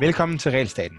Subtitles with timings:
[0.00, 0.98] Velkommen til Realstaten.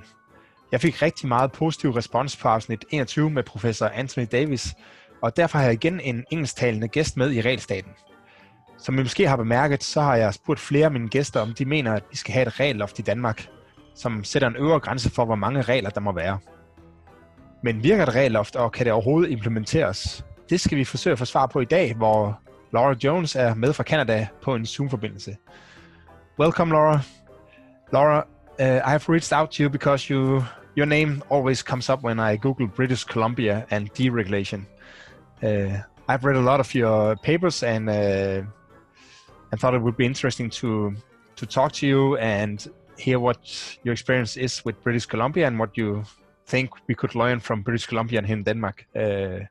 [0.71, 4.73] Jeg fik rigtig meget positiv respons på afsnit 21 med professor Anthony Davis,
[5.21, 7.91] og derfor har jeg igen en engelsktalende gæst med i Realstaten.
[8.77, 11.65] Som I måske har bemærket, så har jeg spurgt flere af mine gæster, om de
[11.65, 13.47] mener, at vi skal have et regelloft i Danmark,
[13.95, 16.39] som sætter en øvre grænse for, hvor mange regler der må være.
[17.63, 20.25] Men virker et regelloft, og kan det overhovedet implementeres?
[20.49, 23.73] Det skal vi forsøge at få svar på i dag, hvor Laura Jones er med
[23.73, 25.37] fra Canada på en Zoom-forbindelse.
[26.39, 26.99] Welcome, Laura.
[27.93, 28.17] Laura,
[28.59, 30.43] uh, I have reached out to you because you
[30.75, 34.65] your name always comes up when I Google British Columbia and deregulation.
[35.43, 38.41] Uh, I've read a lot of your papers and uh,
[39.51, 40.95] and thought it would be interesting to
[41.35, 45.77] to talk to you and hear what your experience is with British Columbia and what
[45.77, 46.03] you
[46.45, 48.85] think we could learn from British Columbia and here in Denmark.
[48.95, 49.45] Uh,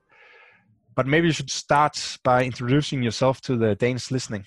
[0.94, 4.44] but maybe you should start by introducing yourself to the Danes listening.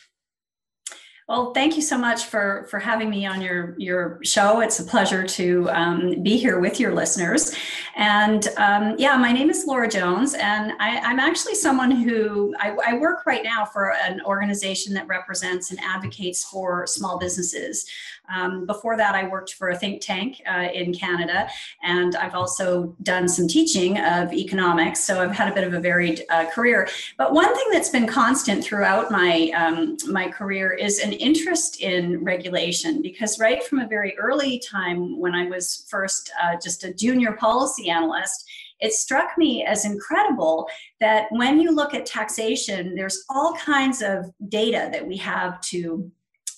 [1.28, 4.62] Well, thank you so much for for having me on your your show.
[4.62, 7.54] It's a pleasure to um, be here with your listeners.
[7.98, 12.78] And um, yeah, my name is Laura Jones, and I, am actually someone who I,
[12.86, 17.86] I, work right now for an organization that represents and advocates for small businesses.
[18.34, 21.50] Um, before that, I worked for a think tank uh, in Canada,
[21.84, 25.04] and I've also done some teaching of economics.
[25.04, 26.88] So I've had a bit of a varied uh, career.
[27.18, 32.24] But one thing that's been constant throughout my um, my career is an interest in
[32.24, 36.94] regulation, because right from a very early time, when I was first uh, just a
[36.94, 38.46] junior policy analyst
[38.80, 40.70] it struck me as incredible
[41.00, 46.12] that when you look at taxation, there's all kinds of data that we have to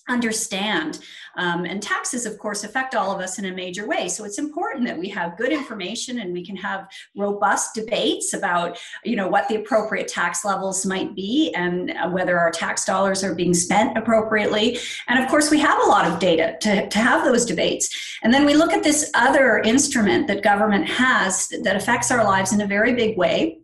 [0.10, 1.00] understand.
[1.38, 4.10] Um, and taxes, of course, affect all of us in a major way.
[4.10, 8.78] So it's important that we have good information and we can have robust debates about,
[9.06, 13.36] you know, what the appropriate tax levels might be and whether our tax dollars are
[13.36, 14.80] being spent appropriately.
[15.08, 18.18] And of course, we have a lot of data to, to have those debates.
[18.22, 22.52] And then we look at this other instrument that government has that affects our lives
[22.52, 23.59] in a very big way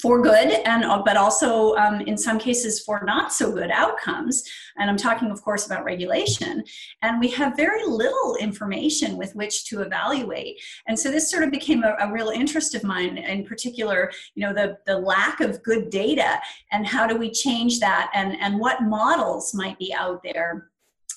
[0.00, 4.44] for good and uh, but also um, in some cases for not so good outcomes.
[4.78, 6.64] And i'm talking of course about regulation.
[7.02, 10.60] And we have very little information with which to evaluate.
[10.86, 14.46] And so this sort of became a, a real interest of mine in particular you
[14.46, 18.58] know the, the lack of good data and how do we change that and and
[18.58, 20.71] what models might be out there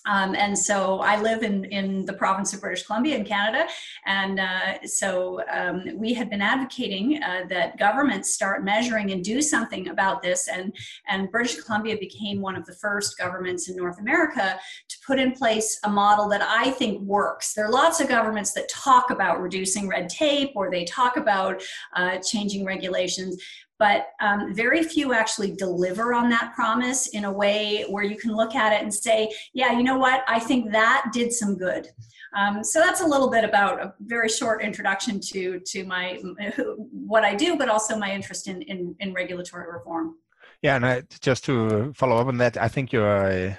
[0.05, 3.67] um, and so I live in, in the province of British Columbia in Canada.
[4.05, 9.41] And uh, so um, we had been advocating uh, that governments start measuring and do
[9.41, 10.47] something about this.
[10.47, 10.75] And,
[11.07, 15.31] and British Columbia became one of the first governments in North America to put in
[15.31, 17.53] place a model that I think works.
[17.53, 21.61] There are lots of governments that talk about reducing red tape or they talk about
[21.95, 23.41] uh, changing regulations
[23.77, 28.35] but um, very few actually deliver on that promise in a way where you can
[28.35, 31.89] look at it and say, yeah, you know what, I think that did some good.
[32.35, 36.19] Um, so that's a little bit about a very short introduction to to my
[36.91, 40.15] what I do, but also my interest in in, in regulatory reform.
[40.61, 43.57] Yeah, and I, just to follow up on that, I think your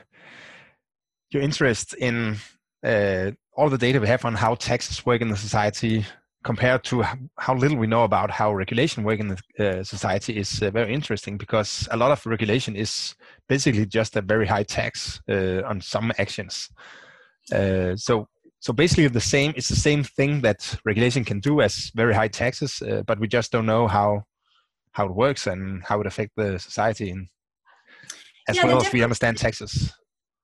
[1.30, 2.36] your interest in
[2.84, 6.04] uh, all the data we have on how taxes work in the society
[6.46, 7.02] compared to
[7.38, 10.94] how little we know about how regulation work in the uh, society is uh, very
[10.94, 13.16] interesting because a lot of regulation is
[13.48, 16.70] basically just a very high tax uh, on some actions.
[17.52, 18.28] Uh, so
[18.60, 22.28] so basically the same it's the same thing that regulation can do as very high
[22.28, 24.22] taxes, uh, but we just don't know how
[24.92, 27.26] how it works and how it affects the society and
[28.48, 29.92] as yeah, well as we understand taxes.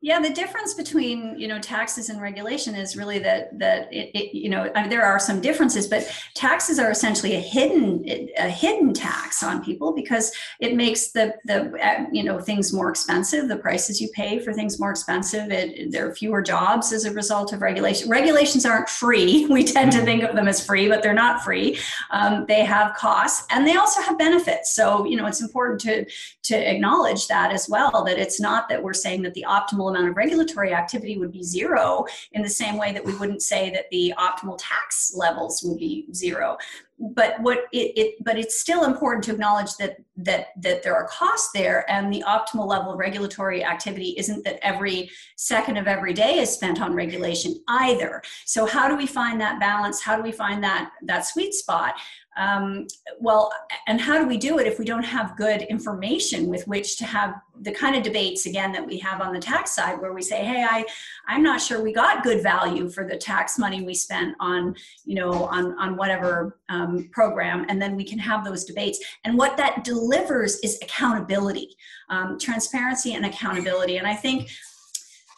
[0.05, 4.37] Yeah, the difference between you know taxes and regulation is really that that it, it,
[4.37, 8.05] you know I mean, there are some differences, but taxes are essentially a hidden
[8.37, 12.91] a hidden tax on people because it makes the the uh, you know things more
[12.91, 13.47] expensive.
[13.47, 15.53] The prices you pay for things more expensive.
[15.53, 18.09] It, there are fewer jobs as a result of regulation.
[18.09, 19.47] Regulations aren't free.
[19.53, 20.07] We tend to mm-hmm.
[20.07, 21.79] think of them as free, but they're not free.
[22.11, 24.75] Um, they have costs and they also have benefits.
[24.75, 26.07] So you know it's important to
[26.43, 28.03] to acknowledge that as well.
[28.05, 31.43] That it's not that we're saying that the optimal amount of regulatory activity would be
[31.43, 35.79] zero in the same way that we wouldn't say that the optimal tax levels would
[35.79, 36.57] be zero.
[36.99, 41.09] But what it, it, but it's still important to acknowledge that that that there are
[41.09, 46.13] costs there and the optimal level of regulatory activity isn't that every second of every
[46.13, 48.23] day is spent on regulation either.
[48.45, 50.01] So how do we find that balance?
[50.01, 51.95] How do we find that that sweet spot
[52.37, 52.87] um,
[53.21, 53.53] well,
[53.87, 57.05] and how do we do it if we don't have good information with which to
[57.05, 60.23] have the kind of debates again that we have on the tax side, where we
[60.23, 60.85] say, "Hey, I,
[61.29, 64.75] I'm not sure we got good value for the tax money we spent on,
[65.05, 68.99] you know, on on whatever um, program, and then we can have those debates.
[69.25, 71.77] And what that delivers is accountability,
[72.09, 73.99] um, transparency, and accountability.
[73.99, 74.51] And I think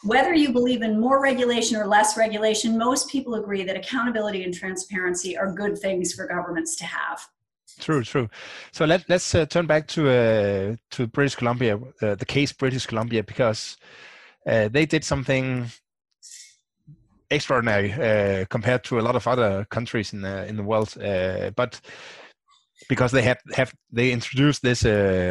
[0.05, 4.53] whether you believe in more regulation or less regulation, most people agree that accountability and
[4.53, 7.27] transparency are good things for governments to have.
[7.79, 8.29] True, true.
[8.71, 12.85] So let let's uh, turn back to uh, to British Columbia, uh, the case British
[12.85, 13.77] Columbia, because
[14.47, 15.65] uh, they did something
[17.31, 20.95] extraordinary uh, compared to a lot of other countries in the in the world.
[21.01, 21.81] Uh, but
[22.87, 24.83] because they have have they introduced this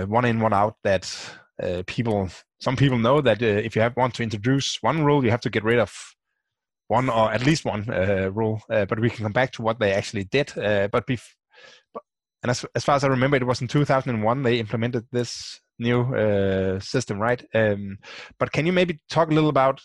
[0.09, 1.07] one in one out that
[1.87, 2.29] people
[2.65, 5.51] some people know that if you have want to introduce one rule, you have to
[5.51, 5.93] get rid of
[6.89, 7.85] one or at least one
[8.35, 8.63] rule.
[8.69, 10.53] but we can come back to what they actually did.
[10.57, 11.35] but bef-
[12.43, 16.15] and as, as far as I remember, it was in 2001 they implemented this new
[16.15, 17.45] uh, system, right?
[17.55, 17.99] Um,
[18.39, 19.83] but can you maybe talk a little about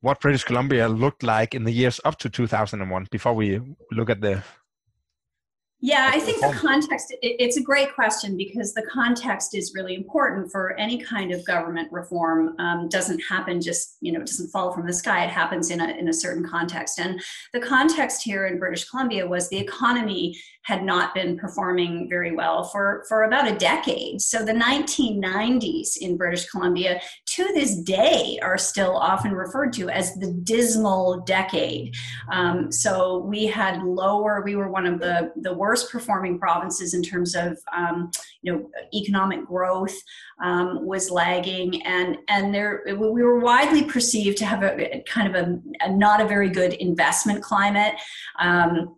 [0.00, 3.60] what British Columbia looked like in the years up to 2001 before we
[3.92, 4.42] look at the
[5.82, 10.52] yeah, I think the context, it's a great question because the context is really important
[10.52, 12.54] for any kind of government reform.
[12.58, 15.24] Um, doesn't happen just, you know, it doesn't fall from the sky.
[15.24, 16.98] It happens in a, in a certain context.
[16.98, 17.18] And
[17.54, 22.64] the context here in British Columbia was the economy had not been performing very well
[22.64, 24.20] for, for about a decade.
[24.20, 27.00] So the 1990s in British Columbia
[27.46, 31.94] to this day are still often referred to as the dismal decade.
[32.30, 37.02] Um, so we had lower, we were one of the, the worst performing provinces in
[37.02, 38.10] terms of um,
[38.42, 39.96] you know economic growth
[40.42, 45.34] um, was lagging and and there we were widely perceived to have a kind of
[45.34, 47.94] a, a not a very good investment climate
[48.38, 48.96] um,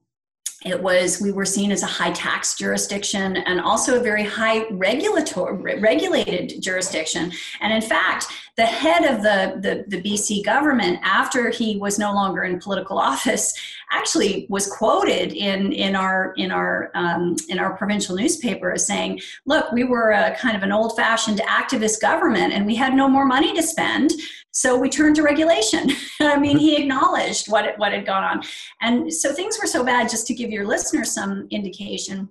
[0.65, 4.67] it was we were seen as a high tax jurisdiction and also a very high
[4.71, 7.33] regulatory regulated jurisdiction.
[7.61, 8.27] And in fact
[8.57, 12.99] the head of the, the, the bc government after he was no longer in political
[13.13, 13.55] office
[13.91, 19.21] actually was quoted in in our in our um, in our provincial newspaper as saying
[19.47, 23.09] look we were a kind of an old fashioned activist government and we had no
[23.09, 24.11] more money to spend
[24.53, 25.91] so we turned to regulation.
[26.21, 28.43] I mean, he acknowledged what, what had gone on.
[28.83, 32.29] And so things were so bad, just to give your listeners some indication.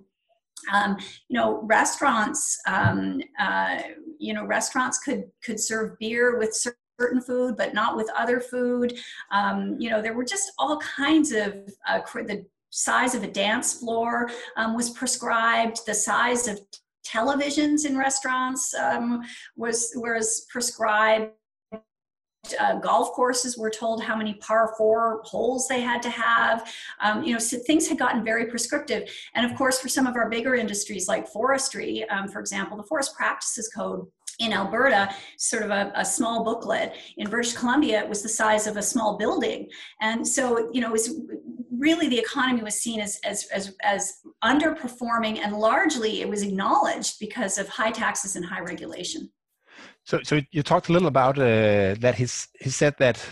[0.72, 0.96] Um,
[1.28, 3.78] you know, restaurants, um, uh,
[4.18, 8.96] you know, restaurants could could serve beer with certain food, but not with other food.
[9.32, 11.56] Um, you know, there were just all kinds of
[11.88, 15.80] uh, the size of a dance floor um, was prescribed.
[15.84, 16.60] The size of
[17.04, 19.22] televisions in restaurants um,
[19.56, 21.32] was was prescribed
[22.58, 26.72] uh, golf courses were told how many par four holes they had to have.
[27.00, 29.08] Um, you know, so things had gotten very prescriptive.
[29.34, 32.82] And of course, for some of our bigger industries like forestry, um, for example, the
[32.84, 34.06] Forest Practices Code
[34.38, 36.94] in Alberta, sort of a, a, small booklet.
[37.18, 39.68] In British Columbia, it was the size of a small building.
[40.00, 41.20] And so, you know, it was
[41.78, 47.20] really the economy was seen as, as, as, as underperforming and largely it was acknowledged
[47.20, 49.30] because of high taxes and high regulation.
[50.04, 52.14] So, so you talked a little about uh, that.
[52.16, 53.24] He's he said that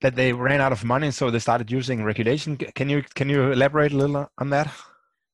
[0.00, 2.56] that they ran out of money, so they started using regulation.
[2.56, 4.72] Can you can you elaborate a little on that?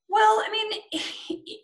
[0.08, 1.00] Well, I mean,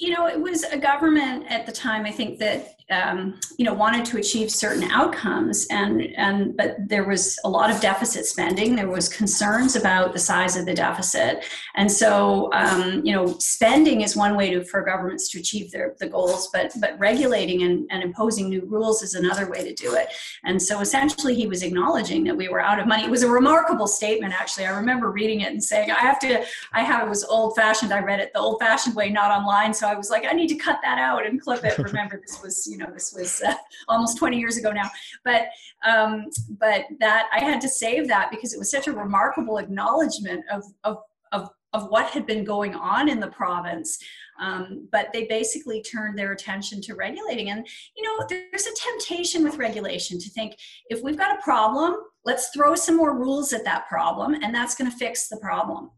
[0.01, 2.07] you know, it was a government at the time.
[2.07, 5.67] I think that um, you know wanted to achieve certain outcomes.
[5.71, 8.77] And and but there was a lot of deficit spending.
[8.77, 11.45] There was concerns about the size of the deficit.
[11.77, 15.95] And so um, you know spending is one way to for governments to achieve their
[15.99, 19.95] the goals but but regulating and, and imposing new rules is another way to do
[19.95, 20.09] it.
[20.45, 23.05] And so essentially he was acknowledging that we were out of money.
[23.05, 24.67] It was a remarkable statement actually.
[24.67, 27.93] I remember reading it and saying i have to i have it was old fashioned
[27.93, 29.73] i read it the old fashioned way not online.
[29.73, 31.79] So i was like i need to cut that out and clip it.
[31.95, 33.55] Remember this was you know this was uh,
[33.89, 34.91] almost 20 years ago now.
[35.25, 35.47] But
[35.87, 36.27] um,
[36.59, 40.65] but that i had to save that because it was such a remarkable acknowledgement of
[40.83, 40.99] of
[41.33, 43.99] of, of what had been going on in the province.
[44.41, 47.51] Um, but they basically turned their attention to regulating.
[47.51, 47.67] And
[47.97, 50.57] you know there's a temptation with regulation to think
[50.91, 54.75] if we've got a problem let's throw some more rules at that problem and that's
[54.75, 55.91] going to fix the problem.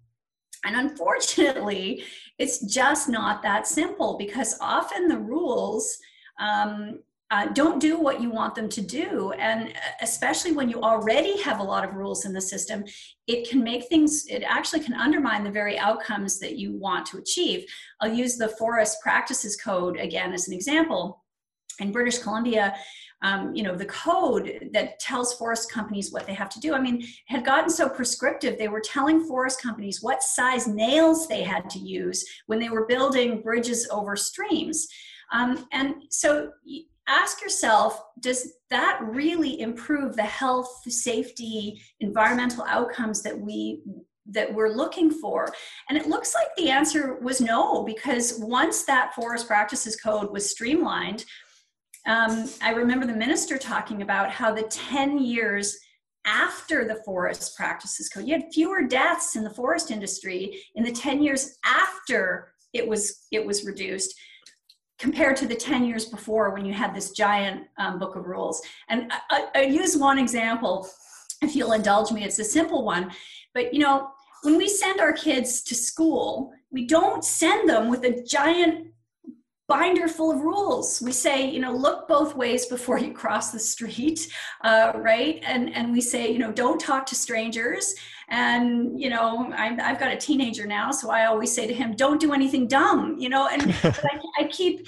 [0.64, 2.02] And unfortunately,
[2.38, 5.96] it's just not that simple because often the rules
[6.38, 7.00] um,
[7.32, 9.32] uh, don't do what you want them to do.
[9.32, 12.84] And especially when you already have a lot of rules in the system,
[13.26, 17.18] it can make things, it actually can undermine the very outcomes that you want to
[17.18, 17.66] achieve.
[18.00, 21.24] I'll use the Forest Practices Code again as an example.
[21.80, 22.74] In British Columbia,
[23.22, 26.74] um, you know, the code that tells forest companies what they have to do.
[26.74, 31.42] I mean, had gotten so prescriptive, they were telling forest companies what size nails they
[31.42, 34.86] had to use when they were building bridges over streams.
[35.32, 36.52] Um, and so
[37.08, 43.82] ask yourself does that really improve the health, safety, environmental outcomes that we
[44.28, 45.48] that we're looking for?
[45.88, 50.50] And it looks like the answer was no, because once that forest practices code was
[50.50, 51.24] streamlined,
[52.06, 55.76] um, I remember the minister talking about how the 10 years
[56.24, 60.92] after the forest practices code, you had fewer deaths in the forest industry in the
[60.92, 64.14] 10 years after it was it was reduced
[64.98, 68.62] compared to the 10 years before when you had this giant um, book of rules.
[68.88, 70.88] And I, I, use one example,
[71.42, 73.10] if you'll indulge me, it's a simple one.
[73.52, 74.10] But you know,
[74.42, 78.88] when we send our kids to school, we don't send them with a giant
[79.68, 81.02] binder full of rules.
[81.02, 84.28] We say, you know, look both ways before you cross the street,
[84.62, 85.42] uh, right?
[85.44, 87.94] And and we say, you know, don't talk to strangers.
[88.28, 91.94] And you know, i have got a teenager now, so I always say to him,
[91.94, 93.16] don't do anything dumb.
[93.18, 94.86] You know, and I, I keep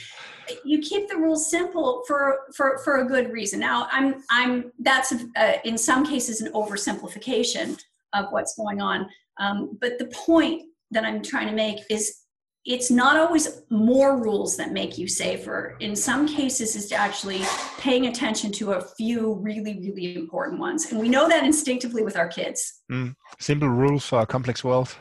[0.65, 3.61] you keep the rules simple for for for a good reason.
[3.61, 7.81] Now, I'm I'm that's uh, in some cases an oversimplification
[8.13, 9.09] of what's going on.
[9.39, 12.23] Um, but the point that I'm trying to make is
[12.65, 15.77] it's not always more rules that make you safer.
[15.81, 17.41] In some cases, it's actually
[17.79, 20.91] paying attention to a few really, really important ones.
[20.91, 22.81] And we know that instinctively with our kids.
[22.91, 23.15] Mm.
[23.39, 24.95] Simple rules for a complex world.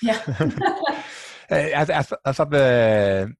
[0.00, 0.22] Yeah.
[1.50, 3.32] I, I, th- I, thought the,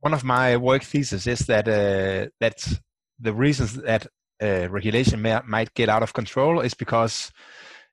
[0.00, 2.80] one of my work thesis is that uh, that
[3.20, 4.06] the reasons that
[4.42, 7.30] uh, regulation may, might get out of control is because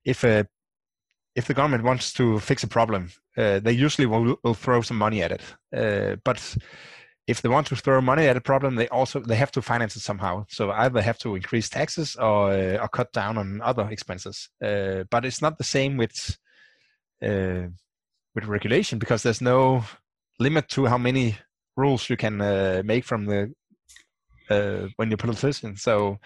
[0.03, 0.47] if a
[1.39, 4.97] if the government wants to fix a problem, uh, they usually will, will, throw some
[4.97, 5.41] money at it.
[5.73, 6.57] Uh, but
[7.27, 9.95] if they want to throw money at a problem, they also they have to finance
[9.95, 10.45] it somehow.
[10.49, 14.49] So either have to increase taxes or uh, or cut down on other expenses.
[14.61, 16.37] Uh, but it's not the same with
[17.23, 17.67] uh,
[18.35, 19.85] with regulation because there's no
[20.39, 21.37] limit to how many
[21.77, 23.53] rules you can uh, make from the
[24.97, 25.77] when you're politician.
[25.77, 26.19] So.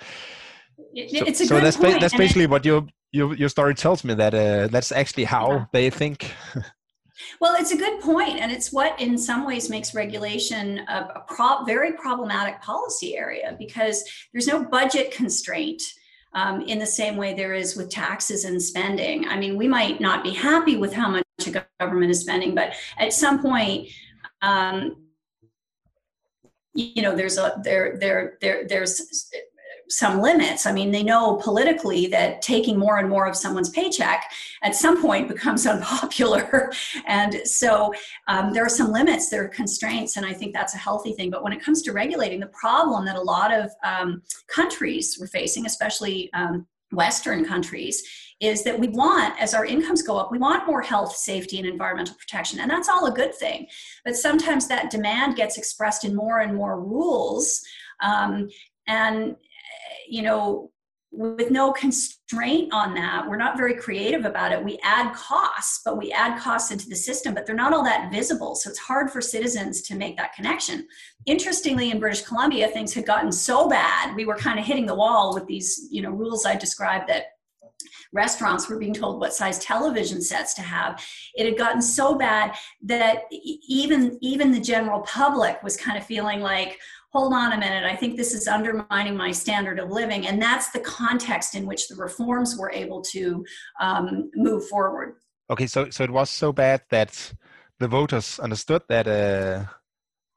[0.95, 4.33] It's so, so that's ba- that's basically what you your your story tells me that
[4.33, 5.65] uh, that's actually how yeah.
[5.71, 6.33] they think.
[7.39, 11.23] well, it's a good point, and it's what, in some ways, makes regulation a, a
[11.27, 14.03] pro- very problematic policy area because
[14.33, 15.81] there's no budget constraint.
[16.35, 19.27] Um, in the same way there is with taxes and spending.
[19.27, 22.73] I mean, we might not be happy with how much a government is spending, but
[22.97, 23.89] at some point,
[24.41, 25.03] um,
[26.73, 29.29] you know, there's a there there there there's
[29.89, 30.65] some limits.
[30.65, 34.31] I mean, they know politically that taking more and more of someone's paycheck
[34.63, 36.71] at some point becomes unpopular.
[37.05, 37.93] and so
[38.27, 41.29] um, there are some limits, there are constraints, and I think that's a healthy thing.
[41.29, 45.27] But when it comes to regulating, the problem that a lot of um, countries were
[45.27, 48.03] facing, especially um, Western countries,
[48.39, 51.67] is that we want, as our incomes go up, we want more health, safety, and
[51.67, 52.59] environmental protection.
[52.59, 53.67] And that's all a good thing.
[54.03, 57.63] But sometimes that demand gets expressed in more and more rules.
[58.01, 58.49] Um,
[58.87, 59.37] and
[60.13, 60.69] you know,
[61.11, 64.63] with no constraint on that, we're not very creative about it.
[64.63, 68.11] We add costs, but we add costs into the system, but they're not all that
[68.11, 68.53] visible.
[68.53, 70.87] So it's hard for citizens to make that connection.
[71.25, 74.93] Interestingly, in British Columbia, things had gotten so bad, we were kind of hitting the
[74.93, 77.25] wall with these, you know, rules I described that
[78.11, 81.03] restaurants were being told what size television sets to have
[81.33, 86.39] it had gotten so bad that even even the general public was kind of feeling
[86.39, 86.79] like
[87.13, 90.27] hold on a minute, I think this is undermining my standard of living.
[90.27, 93.45] And that's the context in which the reforms were able to
[93.79, 95.15] um, move forward.
[95.49, 97.33] Okay, so, so it was so bad that
[97.79, 99.07] the voters understood that.
[99.07, 99.65] Uh,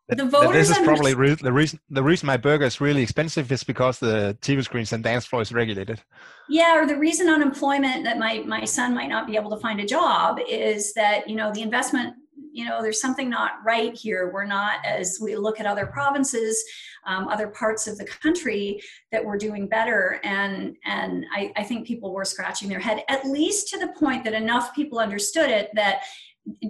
[0.08, 1.80] that, the voters that this is probably re- the reason.
[1.90, 5.42] The reason my burger is really expensive is because the TV screens and dance floor
[5.42, 6.00] is regulated.
[6.48, 9.80] Yeah, or the reason unemployment that my my son might not be able to find
[9.80, 12.14] a job is that you know the investment
[12.56, 14.30] you know, there's something not right here.
[14.32, 16.64] We're not, as we look at other provinces,
[17.04, 18.80] um, other parts of the country,
[19.12, 20.18] that we're doing better.
[20.24, 24.24] And and I, I think people were scratching their head, at least to the point
[24.24, 26.04] that enough people understood it that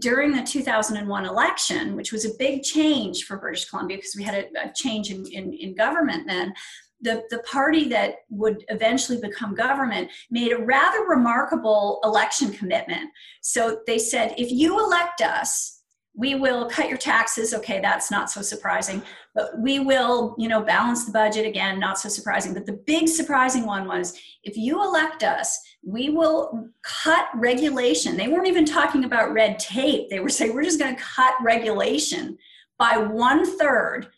[0.00, 4.34] during the 2001 election, which was a big change for British Columbia because we had
[4.34, 6.52] a, a change in, in, in government then,
[7.00, 13.10] the, the party that would eventually become government made a rather remarkable election commitment.
[13.42, 15.75] So they said, if you elect us,
[16.16, 17.52] we will cut your taxes.
[17.54, 19.02] Okay that's not so surprising
[19.34, 22.54] but we will you know balance the budget again not so surprising.
[22.54, 28.16] But the big surprising one was if you elect us we will cut regulation.
[28.16, 30.10] They weren't even talking about red tape.
[30.10, 32.36] They were saying we're just going to cut regulation
[32.76, 34.08] by one third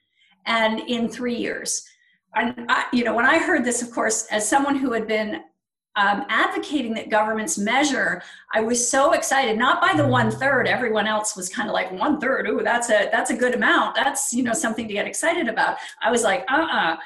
[0.47, 1.85] and in three years.
[2.35, 5.43] And I, you know when i heard this of course as someone who had been
[5.99, 8.23] um, advocating that governments measure,
[8.55, 9.59] I was so excited.
[9.59, 10.69] Not by the one third.
[10.69, 12.49] Everyone else was kind of like one third.
[12.49, 13.97] Ooh, that's a that's a good amount.
[13.97, 15.77] That's you know something to get excited about.
[16.01, 16.95] I was like, uh, uh-uh.
[16.95, 16.97] uh.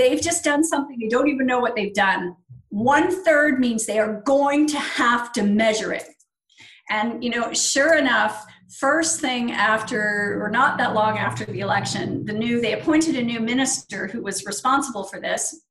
[0.00, 0.98] They've just done something.
[0.98, 2.34] They don't even know what they've done.
[2.70, 6.08] one third means they are going to have to measure it.
[6.88, 8.46] And, you know, sure enough,
[8.78, 13.22] first thing after, or not that long after the election, the new, they appointed a
[13.22, 15.65] new minister who was responsible for this.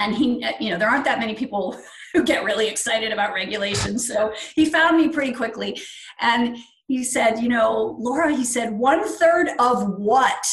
[0.00, 1.80] And he, uh, you know, there aren't that many people
[2.12, 4.08] who get really excited about regulations.
[4.08, 5.80] So he found me pretty quickly.
[6.20, 6.56] And
[6.88, 10.44] he said, you know, Laura, he said, one third of what?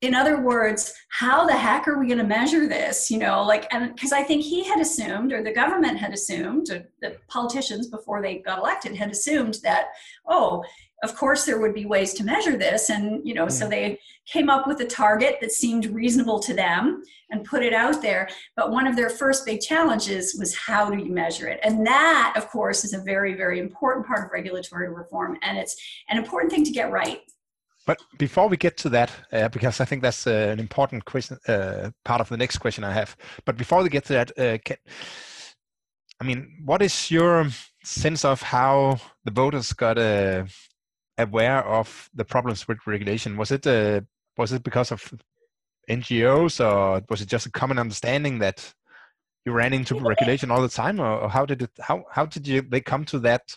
[0.00, 3.66] in other words how the heck are we going to measure this you know like
[3.72, 7.88] and because i think he had assumed or the government had assumed or the politicians
[7.88, 9.86] before they got elected had assumed that
[10.28, 10.62] oh
[11.02, 12.90] of course there would be ways to measure this.
[12.90, 13.52] And you know mm.
[13.52, 17.72] so they came up with a target that seemed reasonable to them and put it
[17.72, 18.28] out there.
[18.56, 21.60] But one of their first big challenges was how do you measure it?
[21.62, 25.38] And that of course is a very very important part of regulatory reform.
[25.42, 25.76] And it's
[26.08, 27.20] an important thing to get right.
[27.88, 31.38] But before we get to that, uh, because I think that's uh, an important question,
[31.48, 33.16] uh, part of the next question I have.
[33.46, 34.76] But before we get to that, uh, can,
[36.20, 37.46] I mean, what is your
[37.82, 40.44] sense of how the voters got uh,
[41.18, 43.36] aware of the problems with regulation?
[43.36, 44.00] Was it uh,
[44.36, 45.12] was it because of
[45.90, 48.72] NGOs, or was it just a common understanding that
[49.44, 52.46] you ran into regulation all the time, or, or how did it how how did
[52.46, 53.56] you they come to that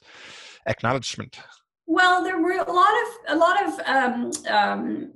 [0.66, 1.40] acknowledgement?
[1.86, 5.12] Well, there were a lot of a lot of um, um,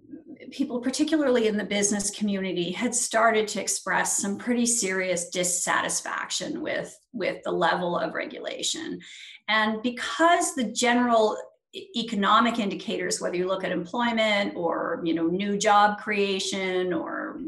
[0.51, 6.97] people, particularly in the business community, had started to express some pretty serious dissatisfaction with
[7.13, 8.99] with the level of regulation,
[9.47, 11.37] and because the general
[11.95, 17.39] economic indicators whether you look at employment or you know new job creation or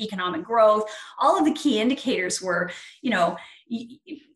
[0.00, 0.84] economic growth
[1.18, 2.70] all of the key indicators were
[3.02, 3.36] you know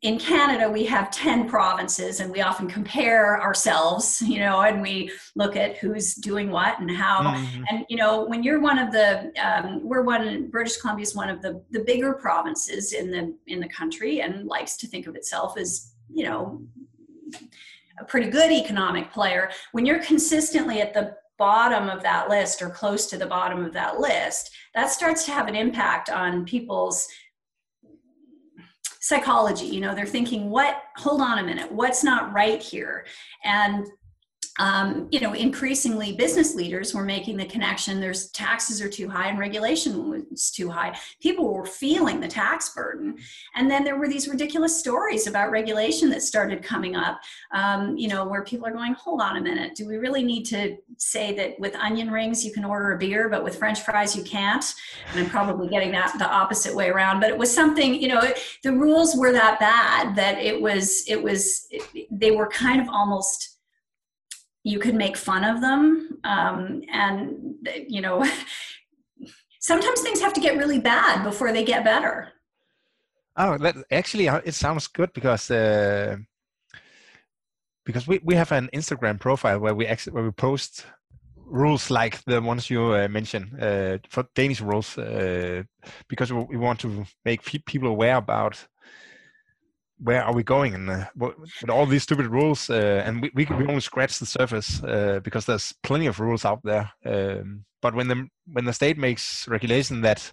[0.02, 5.10] in Canada, we have 10 provinces and we often compare ourselves, you know, and we
[5.34, 7.22] look at who's doing what and how.
[7.22, 7.62] Mm-hmm.
[7.68, 11.30] And, you know, when you're one of the, um, we're one, British Columbia is one
[11.30, 15.16] of the, the bigger provinces in the, in the country and likes to think of
[15.16, 16.62] itself as, you know,
[17.98, 19.50] a pretty good economic player.
[19.72, 23.72] When you're consistently at the bottom of that list or close to the bottom of
[23.72, 27.08] that list, that starts to have an impact on people's
[29.00, 33.04] psychology you know they're thinking what hold on a minute what's not right here
[33.44, 33.86] and
[34.60, 39.28] um, you know, increasingly business leaders were making the connection there's taxes are too high
[39.28, 40.96] and regulation was too high.
[41.20, 43.16] People were feeling the tax burden.
[43.56, 47.20] And then there were these ridiculous stories about regulation that started coming up,
[47.52, 50.44] um, you know, where people are going, hold on a minute, do we really need
[50.44, 54.14] to say that with onion rings you can order a beer, but with French fries
[54.14, 54.64] you can't?
[55.10, 58.20] And I'm probably getting that the opposite way around, but it was something, you know,
[58.20, 62.80] it, the rules were that bad that it was, it was, it, they were kind
[62.80, 63.53] of almost
[64.64, 67.54] you could make fun of them um, and
[67.86, 68.24] you know
[69.60, 72.32] sometimes things have to get really bad before they get better.
[73.36, 76.16] Oh that actually uh, it sounds good because uh,
[77.84, 80.86] because we, we have an instagram profile where we actually where we post
[81.46, 85.62] rules like the ones you uh, mentioned uh, for danish rules uh,
[86.08, 88.66] because we want to make people aware about
[89.98, 90.74] where are we going?
[90.74, 94.26] And uh, with all these stupid rules uh, and we, we, we only scratch the
[94.26, 96.90] surface uh, because there's plenty of rules out there.
[97.04, 100.32] Um, but when the when the state makes regulation that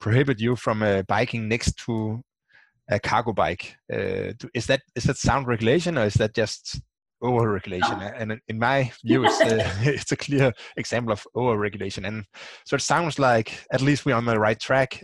[0.00, 2.20] prohibit you from uh, biking next to
[2.90, 6.80] a cargo bike uh, is that is that sound regulation or is that just
[7.22, 12.04] over regulation and in my view it's, uh, it's a clear example of over regulation
[12.04, 12.24] and
[12.64, 15.00] so it sounds like at least we're on the right track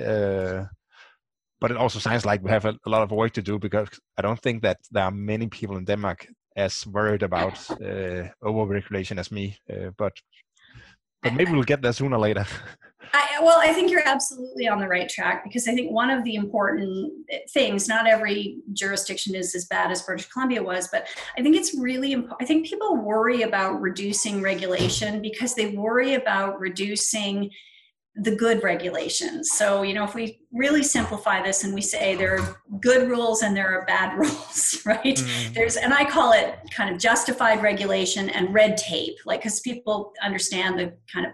[1.61, 3.89] but it also sounds like we have a, a, lot of work to do because
[4.17, 9.19] I don't think that there are many people in Denmark as worried about uh, over-regulation
[9.19, 9.57] as me.
[9.71, 10.13] Uh, but
[11.23, 12.47] but maybe we'll get there sooner or later.
[13.15, 16.25] I, well, I think you're absolutely on the right track because I think one of
[16.25, 17.13] the important
[17.51, 21.75] things, not every jurisdiction is as bad as British Columbia was, but I think it's
[21.75, 22.43] really important.
[22.43, 27.51] I think people worry about reducing regulation because they worry about reducing
[28.21, 29.51] the good regulations.
[29.53, 33.43] So, you know, if we really simplify this and we say there are good rules
[33.43, 35.05] and there are bad rules, right?
[35.05, 35.53] Mm-hmm.
[35.53, 40.13] There's, and I call it kind of justified regulation and red tape, like, because people
[40.23, 41.33] understand the kind of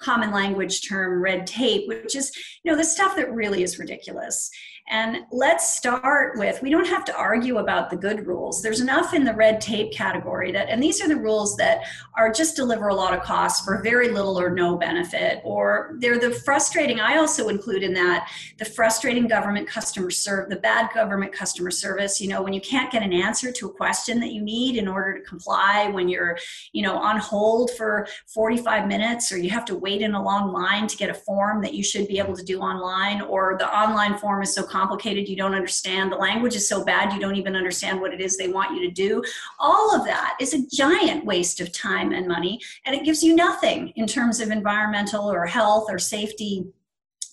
[0.00, 4.50] common language term red tape, which is, you know, the stuff that really is ridiculous.
[4.90, 8.60] And let's start with we don't have to argue about the good rules.
[8.60, 11.84] There's enough in the red tape category that, and these are the rules that
[12.16, 16.18] are just deliver a lot of costs for very little or no benefit, or they're
[16.18, 16.98] the frustrating.
[16.98, 22.20] I also include in that the frustrating government customer serve, the bad government customer service.
[22.20, 24.88] You know, when you can't get an answer to a question that you need in
[24.88, 26.36] order to comply, when you're,
[26.72, 30.52] you know, on hold for 45 minutes, or you have to wait in a long
[30.52, 33.72] line to get a form that you should be able to do online, or the
[33.72, 37.20] online form is so complicated complicated you don't understand the language is so bad you
[37.20, 39.22] don't even understand what it is they want you to do.
[39.58, 43.34] All of that is a giant waste of time and money and it gives you
[43.34, 46.64] nothing in terms of environmental or health or safety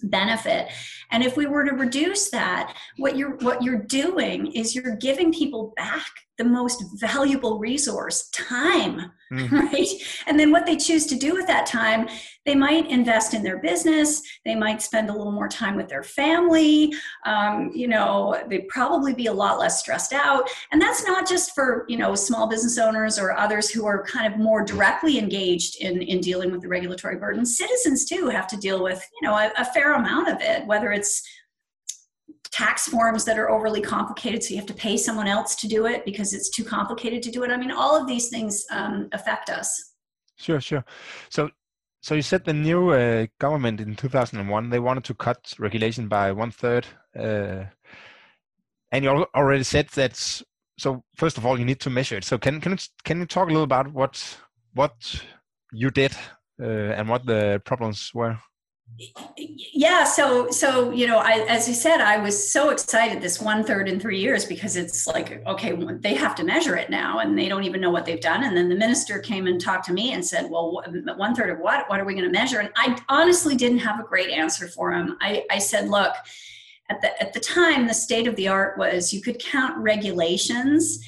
[0.04, 0.68] benefit.
[1.12, 5.32] And if we were to reduce that what you're what you're doing is you're giving
[5.32, 9.52] people back the most valuable resource time mm.
[9.74, 9.88] right?
[10.28, 12.08] And then what they choose to do with that time
[12.46, 16.04] they might invest in their business they might spend a little more time with their
[16.04, 16.94] family
[17.26, 20.50] um, you know they'd probably be a lot less stressed out.
[20.72, 24.32] And that's not just for you know small business owners or others who are kind
[24.32, 28.58] of more directly engaged in in dealing with the regulatory burden citizens too have to
[28.58, 31.24] deal with you know a, a fair amount of it whether it's
[32.52, 35.86] tax forms that are overly complicated so you have to pay someone else to do
[35.86, 37.52] it because it's too complicated to do it.
[37.52, 39.94] I mean all of these things um, affect us.
[40.38, 40.86] Sure sure.
[41.30, 41.50] So
[42.02, 46.32] so you said the new uh, government in 2001 they wanted to cut regulation by
[46.32, 46.86] one third
[47.18, 47.64] uh,
[48.92, 50.16] and you already said that
[50.78, 52.24] so first of all you need to measure it.
[52.24, 54.40] So can can you, can you talk a little about what
[54.74, 55.22] what
[55.72, 56.14] you did
[56.62, 58.38] uh, and what the problems were
[59.38, 63.64] yeah so so you know I, as you said i was so excited this one
[63.64, 67.38] third in three years because it's like okay they have to measure it now and
[67.38, 68.44] they don't even know what they've done.
[68.44, 70.82] And then the minister came and talked to me and said well
[71.18, 72.60] one third of what what are we going to measure?
[72.60, 75.18] And i honestly didn't have a great answer for him.
[75.22, 76.14] I, I said look
[76.90, 81.00] at the at the time the state of the art was you could count regulations.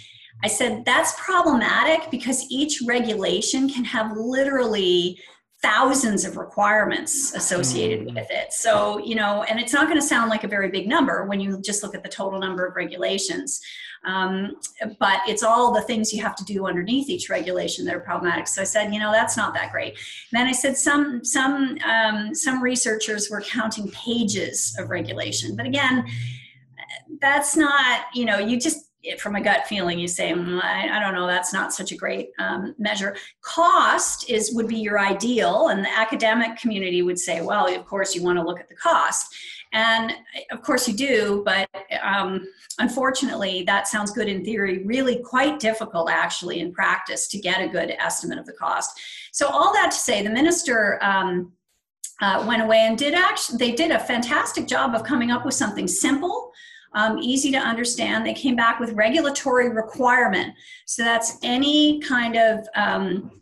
[0.43, 5.19] I said that's problematic because each regulation can have literally
[5.61, 8.15] thousands of requirements associated mm.
[8.15, 8.53] with it.
[8.53, 11.39] So, you know, and it's not going to sound like a very big number when
[11.39, 13.59] you just look at the total number of regulations.
[14.05, 14.55] Um,
[14.99, 18.47] but it's all the things you have to do underneath each regulation that are problematic.
[18.47, 19.89] So I said, you know, that's not that great.
[19.89, 25.65] And then I said some some um, some researchers were counting pages of regulation, but
[25.65, 26.05] again,
[27.19, 30.99] that's not you know you just from a gut feeling you say mm, I, I,
[30.99, 33.15] don't know that's not such a great um, measure.
[33.41, 38.13] Cost is would be your ideal and the academic community would say well of course
[38.13, 39.33] you want to look at the cost.
[39.71, 40.13] And
[40.51, 41.69] of course you do but
[42.03, 42.45] um,
[42.79, 47.69] unfortunately that sounds good in theory really quite difficult actually in practice to get a
[47.69, 48.99] good estimate of the cost.
[49.31, 51.53] So all that to say the minister um,
[52.21, 55.53] uh, went away and did actually they did a fantastic job of coming up with
[55.53, 56.51] something simple
[56.93, 58.25] um, easy to understand.
[58.25, 60.53] They came back with regulatory requirement.
[60.85, 63.38] So that's any kind of um,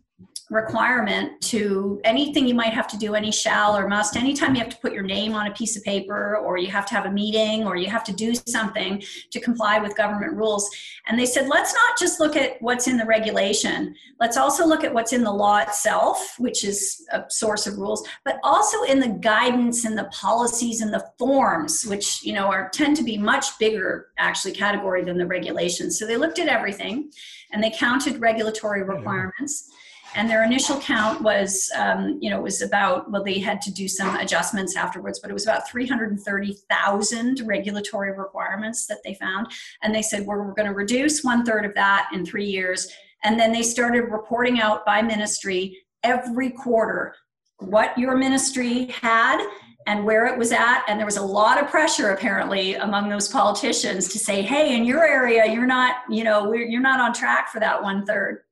[0.50, 4.70] requirement to anything you might have to do, any shall or must, anytime you have
[4.70, 7.12] to put your name on a piece of paper or you have to have a
[7.12, 10.70] meeting or you have to do something to comply with government rules.
[11.08, 14.86] And they said, let's not just look at what's in the regulation, let's also look
[14.86, 19.02] at what's in the law itself, which is a source of rules, but also in
[19.02, 23.18] the guidance and the policies and the forms, which you know are tend to be
[23.18, 26.00] much bigger actually category than the regulations.
[26.00, 27.12] So they looked at everything
[27.52, 29.70] and they counted regulatory requirements
[30.17, 33.88] and their initial count was um, you know was about well they had to do
[33.88, 39.47] some adjustments afterwards but it was about 330000 regulatory requirements that they found.
[39.82, 42.88] And they said we're, we're going to reduce one third of that in three years.
[43.23, 47.15] And then they started reporting out by ministry every quarter
[47.60, 49.45] what your ministry had
[49.88, 50.84] and where it was at.
[50.88, 54.86] And there was a lot of pressure apparently among those politicians to say hey in
[54.86, 58.43] your area you're not you know you're not on track for that one third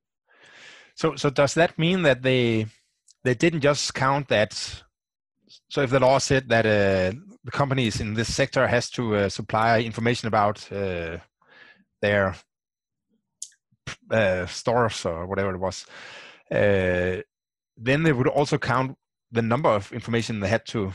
[0.95, 2.67] so, so does that mean that they
[3.23, 4.53] they didn't just count that?
[5.69, 9.29] So, if the law said that uh, the companies in this sector has to uh,
[9.29, 11.17] supply information about uh,
[12.01, 12.35] their
[14.09, 15.85] uh, stores or whatever it was,
[16.51, 17.21] uh,
[17.77, 18.97] then they would also count
[19.31, 20.93] the number of information they had to.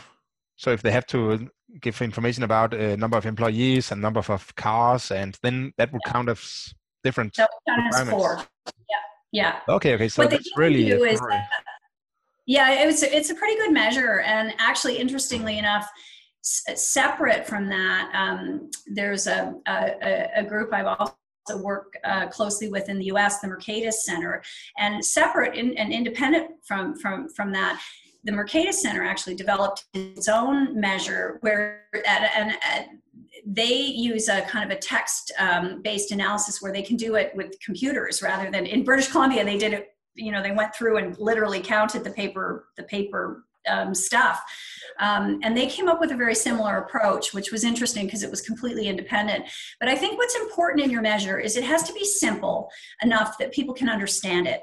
[0.56, 4.54] So, if they have to give information about a number of employees and number of
[4.56, 7.34] cars, and then that would count as different.
[7.36, 8.38] That would count as four.
[8.66, 9.09] Yeah.
[9.32, 9.60] Yeah.
[9.68, 9.94] Okay.
[9.94, 10.08] Okay.
[10.08, 11.20] So what that's really is,
[12.46, 14.20] yeah, it was, it's a pretty good measure.
[14.20, 15.88] And actually, interestingly enough,
[16.42, 21.14] separate from that, um, there's a, a, a group I've also
[21.58, 24.42] work uh, closely with in the U.S., the Mercatus Center,
[24.78, 27.80] and separate in, and independent from from from that,
[28.24, 32.88] the Mercatus Center actually developed its own measure where at, and at,
[33.46, 37.34] they use a kind of a text um, based analysis where they can do it
[37.34, 40.96] with computers rather than in British Columbia they did it you know they went through
[40.96, 44.42] and literally counted the paper the paper um, stuff.
[45.00, 48.30] Um, and they came up with a very similar approach which was interesting because it
[48.30, 49.44] was completely independent.
[49.78, 52.70] But i think what's important in your measure is it has to be simple
[53.02, 54.62] enough that people can understand it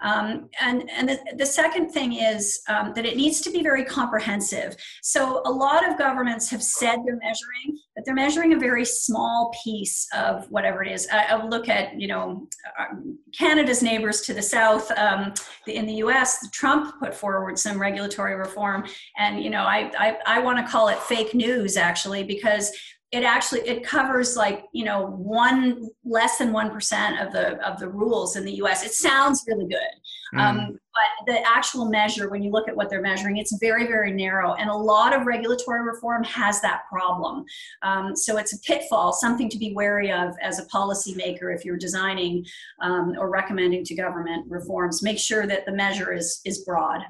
[0.00, 3.84] Um, and and the, the, second thing is um, that it needs to be very
[3.84, 4.76] comprehensive.
[5.02, 9.54] So a lot of governments have said they're measuring, but they're measuring a very small
[9.62, 11.08] piece of whatever it is.
[11.12, 14.90] I, I look at you know um, Canada's neighbors to the south.
[14.98, 15.32] Um,
[15.66, 18.84] in the U.S., Trump put forward some regulatory reform,
[19.16, 22.72] and you know I I, I want to call it fake news actually because
[23.14, 27.78] it actually it covers like you know one less than one percent of the of
[27.78, 28.84] the rules in the U.S.
[28.84, 29.94] It sounds really good,
[30.34, 30.40] mm.
[30.40, 34.10] um, but the actual measure, when you look at what they're measuring, it's very very
[34.10, 37.44] narrow, and a lot of regulatory reform has that problem.
[37.82, 41.76] Um, so it's a pitfall, something to be wary of as a policymaker if you're
[41.76, 42.44] designing
[42.82, 45.04] um, or recommending to government reforms.
[45.04, 47.02] Make sure that the measure is is broad.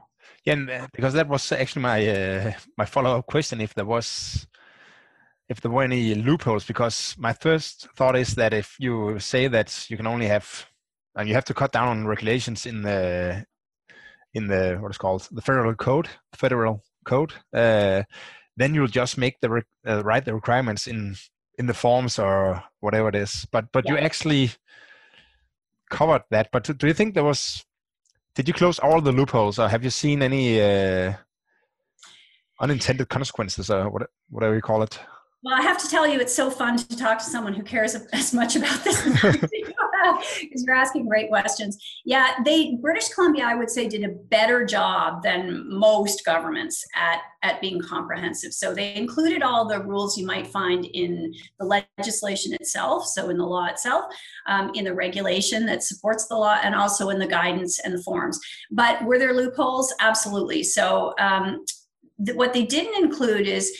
[0.44, 3.62] Yeah, because that was actually my uh, my follow up question.
[3.62, 4.46] If there was
[5.48, 9.88] if there were any loopholes because my first thought is that if you say that
[9.90, 10.66] you can only have
[11.16, 13.44] and you have to cut down on regulations in the
[14.32, 18.02] in the what is called the federal code federal code uh,
[18.56, 21.16] then you'll just make the uh, write the requirements in
[21.58, 23.46] in the forms or whatever it is.
[23.50, 23.92] But but yeah.
[23.92, 24.50] you actually
[25.90, 26.48] covered that.
[26.52, 27.64] But do you think there was
[28.34, 31.14] did you close all the loopholes or have you seen any uh,
[32.60, 33.90] unintended consequences or
[34.28, 34.98] whatever you call it
[35.44, 37.94] well, I have to tell you, it's so fun to talk to someone who cares
[38.14, 39.50] as much about this because
[40.64, 41.76] you're asking great questions.
[42.06, 47.20] Yeah, they British Columbia, I would say, did a better job than most governments at
[47.42, 48.54] at being comprehensive.
[48.54, 53.36] So they included all the rules you might find in the legislation itself, so in
[53.36, 54.06] the law itself,
[54.46, 58.02] um, in the regulation that supports the law, and also in the guidance and the
[58.02, 58.40] forms.
[58.70, 59.94] But were there loopholes?
[60.00, 60.62] Absolutely.
[60.62, 61.66] So um,
[62.24, 63.76] th- what they didn't include is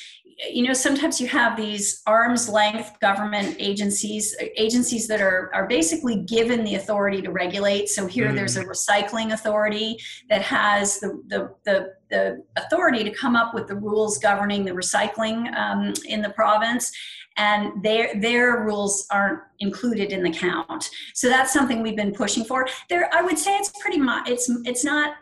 [0.51, 6.23] you know sometimes you have these arm's length government agencies agencies that are are basically
[6.23, 7.89] given the authority to regulate.
[7.89, 8.35] So here mm.
[8.35, 13.67] there's a recycling authority that has the, the the the authority to come up with
[13.67, 16.93] the rules governing the recycling um, in the province.
[17.37, 20.89] And their their rules aren't included in the count.
[21.15, 22.69] So that's something we've been pushing for.
[22.89, 25.15] There i would say it's pretty much it's it's not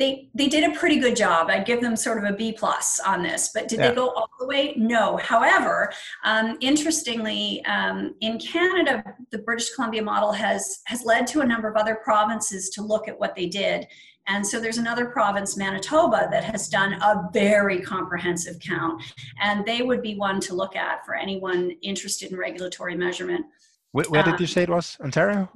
[0.00, 1.50] they they did a pretty good job.
[1.50, 3.90] I'd give them sort of a B plus on this, but did yeah.
[3.90, 4.72] they go all the way?
[4.76, 5.18] No.
[5.18, 5.92] However,
[6.24, 11.68] um, interestingly, um, in Canada, the British Columbia model has has led to a number
[11.68, 13.86] of other provinces to look at what they did.
[14.26, 19.02] And so there's another province, Manitoba, that has done a very comprehensive count,
[19.42, 23.44] and they would be one to look at for anyone interested in regulatory measurement.
[23.92, 24.96] Where, where did um, you say it was?
[25.00, 25.50] Ontario.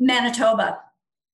[0.00, 0.80] Manitoba.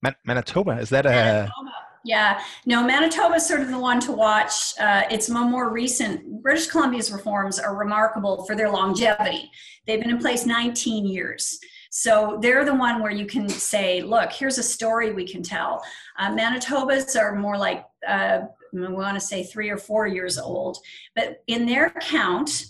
[0.03, 1.11] Man- Manitoba is that a?
[1.11, 4.75] Manitoba yeah, no, Manitoba is sort of the one to watch.
[4.79, 6.43] Uh, it's more recent.
[6.43, 9.51] British Columbia's reforms are remarkable for their longevity.
[9.87, 11.59] They've been in place 19 years.
[11.91, 15.83] So they're the one where you can say, look, here's a story we can tell.
[16.19, 18.41] Uh, Manitoba's are more like, uh,
[18.73, 20.79] we want to say three or four years old.
[21.15, 22.65] But in their count,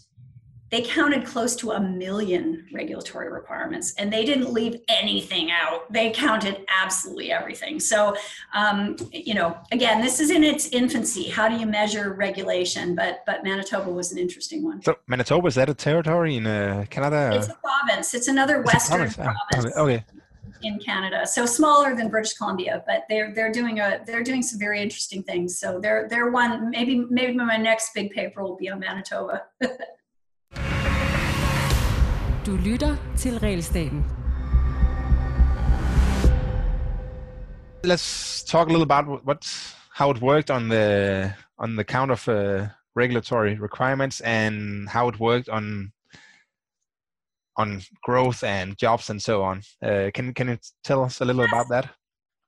[0.73, 6.11] they counted close to a million regulatory requirements and they didn't leave anything out they
[6.11, 8.17] counted absolutely everything so
[8.55, 13.23] um, you know again this is in its infancy how do you measure regulation but
[13.27, 17.31] but manitoba was an interesting one so manitoba is that a territory in uh, canada
[17.35, 19.37] it's a province it's another it's western province.
[19.53, 20.05] Province okay
[20.65, 21.27] in Canada.
[21.27, 25.21] So smaller than British Columbia, but they're they're doing a they're doing some very interesting
[25.25, 25.59] things.
[25.59, 29.43] So they're they're one maybe maybe my next big paper will be on Manitoba.
[32.47, 34.05] Du lytter til Realstaten.
[37.85, 42.29] Let's talk a little about what how it worked on the on the count of
[42.29, 45.93] uh, regulatory requirements and how it worked on
[47.57, 49.63] on growth and jobs and so on.
[49.81, 51.53] Uh, can can you tell us a little yes.
[51.53, 52.02] about that?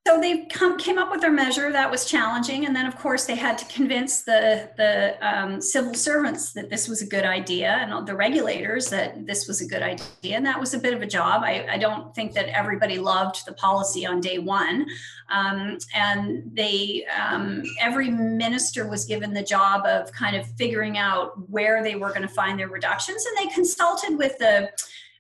[0.07, 3.25] So they come, came up with their measure that was challenging and then of course
[3.25, 7.71] they had to convince the, the um, civil servants that this was a good idea
[7.71, 11.01] and the regulators that this was a good idea and that was a bit of
[11.01, 11.43] a job.
[11.43, 14.87] I, I don't think that everybody loved the policy on day one.
[15.31, 21.33] Um, and they um, every minister was given the job of kind of figuring out
[21.49, 24.71] where they were going to find their reductions and they consulted with the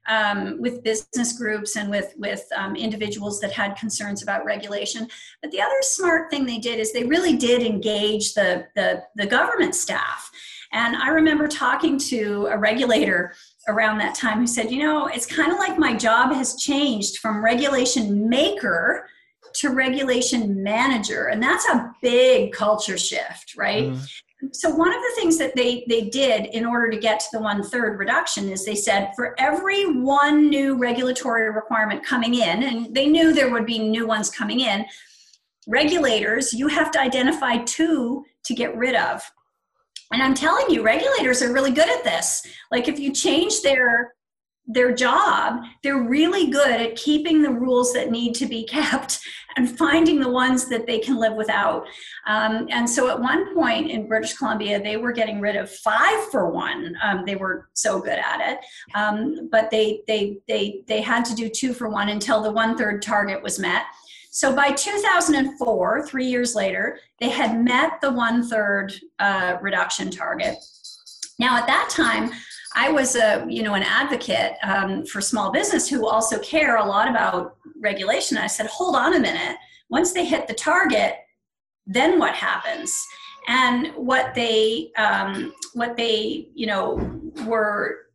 [0.06, 5.08] um, with business groups and with with um, individuals that had concerns about regulation.
[5.42, 9.26] But the other smart thing they did is they really did engage the the, the
[9.26, 10.30] government staff.
[10.72, 13.34] And I remember talking to a regulator
[13.68, 17.18] around that time who said, you know, it's kind of like my job has changed
[17.18, 19.08] from regulation maker
[19.54, 24.22] to regulation manager and that's a big culture shift right mm.
[24.52, 27.40] So one of the things that they they did in order to get to the
[27.40, 32.94] one third reduction is they said for every one new regulatory requirement coming in and
[32.94, 34.84] they knew there would be new ones coming in
[35.66, 39.22] regulators you have to identify two to get rid of.
[40.12, 42.46] And i'm telling you regulators are really good at this.
[42.70, 44.14] Like if you change their
[44.66, 49.20] their job, they're really good at keeping the rules that need to be kept
[49.56, 51.86] and finding the ones that they can live without.
[52.26, 56.30] Um, and so at one point in British Columbia, they were getting rid of five
[56.30, 56.96] for one.
[57.02, 58.58] Um, they were so good at it,
[58.94, 62.76] um, but they they they they had to do two for one until the one
[62.76, 63.84] third target was met.
[64.30, 70.56] So by 2004, three years later, they had met the one third uh, reduction target.
[71.38, 72.32] Now at that time,
[72.74, 76.84] I was a you know an advocate um, for small business who also care a
[76.84, 78.36] lot about regulation.
[78.36, 79.56] I said, hold on a minute.
[79.90, 81.16] Once they hit the target,
[81.86, 82.96] then what happens?
[83.46, 88.06] And what they um, what they you know were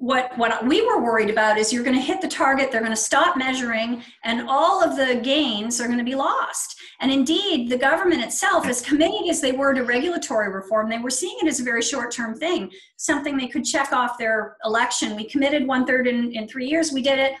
[0.00, 2.90] what what we were worried about is you're going to hit the target they're going
[2.90, 7.68] to stop measuring and all of the gains are going to be lost and indeed
[7.70, 11.48] the government itself as committed as they were to regulatory reform they were seeing it
[11.48, 15.66] as a very short term thing something they could check off their election we committed
[15.66, 17.32] one third in, in three years we did it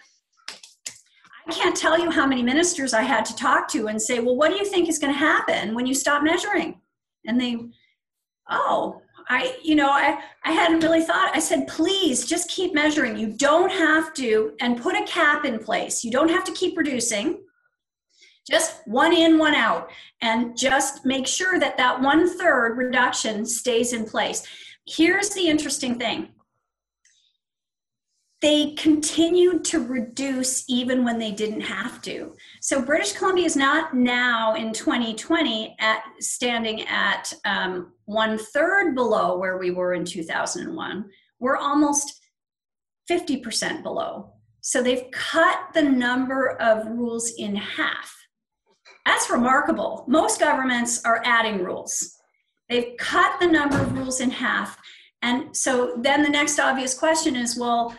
[1.46, 4.36] i can't tell you how many ministers i had to talk to and say well
[4.36, 6.80] what do you think is going to happen when you stop measuring
[7.26, 7.56] and they
[8.50, 9.00] oh
[9.32, 11.30] I, you know, I, I hadn't really thought.
[11.32, 13.16] I said, please just keep measuring.
[13.16, 16.02] You don't have to, and put a cap in place.
[16.02, 17.40] You don't have to keep reducing.
[18.50, 23.92] Just one in, one out, and just make sure that that one third reduction stays
[23.92, 24.46] in place.
[24.86, 26.30] Here's the interesting thing
[28.40, 32.34] they continued to reduce even when they didn't have to.
[32.62, 39.38] So British Columbia is not now in 2020 at standing at um, one third below
[39.38, 41.04] where we were in 2001.
[41.38, 42.18] We're almost
[43.10, 44.32] 50% below.
[44.62, 48.19] So they've cut the number of rules in half.
[49.06, 50.04] That's remarkable.
[50.06, 52.16] Most governments are adding rules.
[52.68, 54.78] They've cut the number of rules in half.
[55.22, 57.94] And so then the next obvious question is well,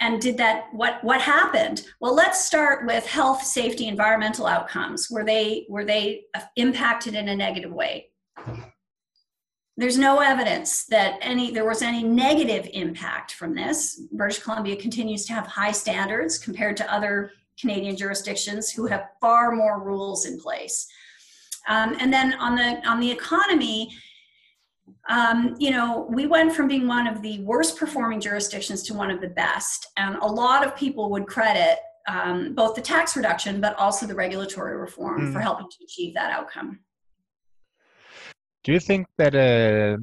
[0.00, 5.24] and did that what what happened well let's start with health safety environmental outcomes were
[5.24, 6.24] they were they
[6.56, 8.08] impacted in a negative way
[9.76, 15.24] there's no evidence that any there was any negative impact from this british columbia continues
[15.24, 20.38] to have high standards compared to other canadian jurisdictions who have far more rules in
[20.38, 20.86] place
[21.68, 23.90] um, and then on the on the economy
[25.08, 29.10] um, you know, we went from being one of the worst performing jurisdictions to one
[29.10, 29.86] of the best.
[29.96, 34.14] And a lot of people would credit um, both the tax reduction, but also the
[34.14, 35.32] regulatory reform mm.
[35.32, 36.80] for helping to achieve that outcome.
[38.64, 39.34] Do you think that?
[39.34, 39.96] Uh,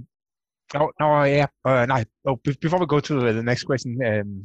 [0.79, 1.47] oh, no, yeah.
[1.63, 4.43] Uh, no, oh, before we go to the next question, um,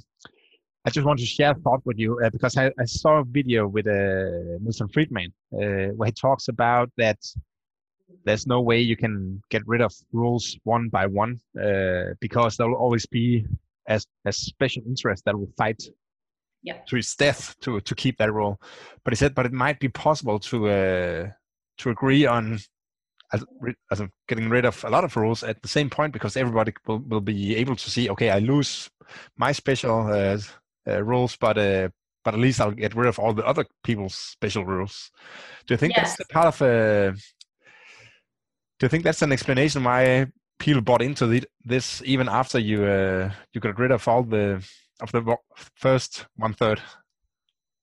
[0.85, 3.25] I just want to share a thought with you uh, because I, I, saw a
[3.25, 7.19] video with uh, Milton Friedman uh, where he talks about that
[8.25, 12.69] there's no way you can get rid of rules one by one uh, because there
[12.69, 13.47] will always be
[13.89, 15.83] a, a special interest that will fight
[16.63, 16.79] yeah.
[16.89, 18.61] to its death to to keep that rule.
[19.05, 21.29] But he said, but it might be possible to uh,
[21.79, 22.59] to agree on
[23.33, 23.45] as,
[23.91, 26.99] as getting rid of a lot of rules at the same point because everybody will,
[26.99, 28.91] will be able to see, okay, I lose
[29.37, 30.39] my special uh,
[30.87, 31.89] uh, rules, but uh,
[32.25, 35.11] but at least I'll get rid of all the other people's special rules.
[35.67, 36.17] Do you think yes.
[36.17, 37.15] that's part of a
[38.79, 40.27] do you think that's an explanation why
[40.59, 44.65] people bought into the, this even after you uh, you got rid of all the
[45.01, 45.37] of the
[45.75, 46.81] first one third?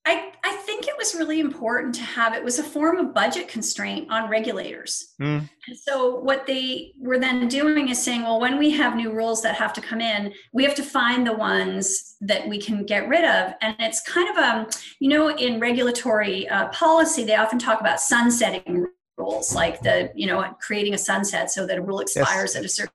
[0.05, 3.47] I I think it was really important to have it was a form of budget
[3.47, 5.13] constraint on regulators.
[5.21, 5.49] Mm.
[5.67, 9.41] And so what they were then doing is saying, well, when we have new rules
[9.41, 13.07] that have to come in, we have to find the ones that we can get
[13.07, 13.53] rid of.
[13.61, 14.67] And it's kind of a,
[14.99, 20.27] you know, in regulatory uh, policy, they often talk about sunsetting rules, like the, you
[20.27, 22.55] know, creating a sunset so that a rule expires yes.
[22.55, 22.93] at a certain.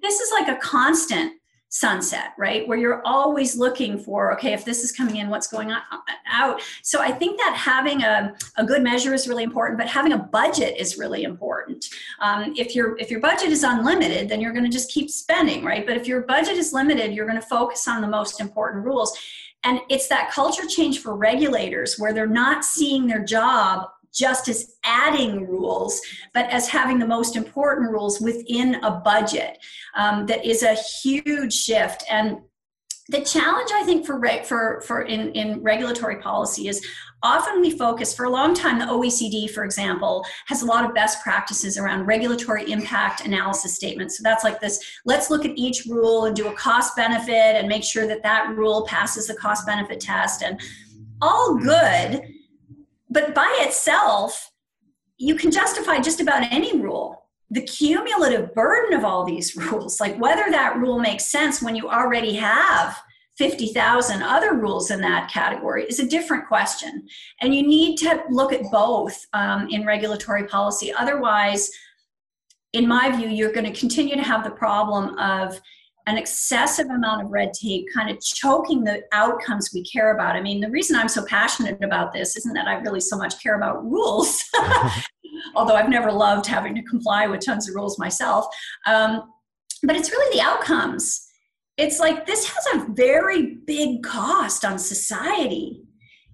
[0.00, 1.34] This is like a constant
[1.74, 2.68] sunset, right?
[2.68, 5.80] Where you're always looking for, okay, if this is coming in, what's going on
[6.30, 6.60] out.
[6.82, 10.18] So I think that having a, a good measure is really important, but having a
[10.18, 11.88] budget is really important.
[12.20, 15.64] Um, if your if your budget is unlimited, then you're going to just keep spending,
[15.64, 15.86] right?
[15.86, 19.18] But if your budget is limited, you're going to focus on the most important rules.
[19.64, 24.76] And it's that culture change for regulators where they're not seeing their job just as
[24.84, 26.00] adding rules,
[26.34, 29.58] but as having the most important rules within a budget.
[29.96, 32.04] Um, that is a huge shift.
[32.10, 32.38] And
[33.08, 36.84] the challenge i think for for for in, in regulatory policy is
[37.24, 40.94] often we focus for a long time the oecd for example has a lot of
[40.94, 45.84] best practices around regulatory impact analysis statements so that's like this let's look at each
[45.86, 49.66] rule and do a cost benefit and make sure that that rule passes the cost
[49.66, 50.60] benefit test and
[51.20, 52.22] all good
[53.12, 54.50] but by itself
[55.18, 60.18] you can justify just about any rule the cumulative burden of all these rules, like
[60.18, 62.98] whether that rule makes sense when you already have
[63.38, 67.06] 50,000 other rules in that category, is a different question.
[67.40, 70.92] And you need to look at both um, in regulatory policy.
[70.92, 71.70] Otherwise,
[72.72, 75.60] in my view, you're going to continue to have the problem of
[76.06, 80.36] an excessive amount of red tape kind of choking the outcomes we care about.
[80.36, 83.40] I mean, the reason I'm so passionate about this isn't that I really so much
[83.42, 84.42] care about rules,
[85.54, 88.46] although I've never loved having to comply with tons of rules myself.
[88.86, 89.22] Um,
[89.82, 91.28] but it's really the outcomes.
[91.76, 95.82] It's like this has a very big cost on society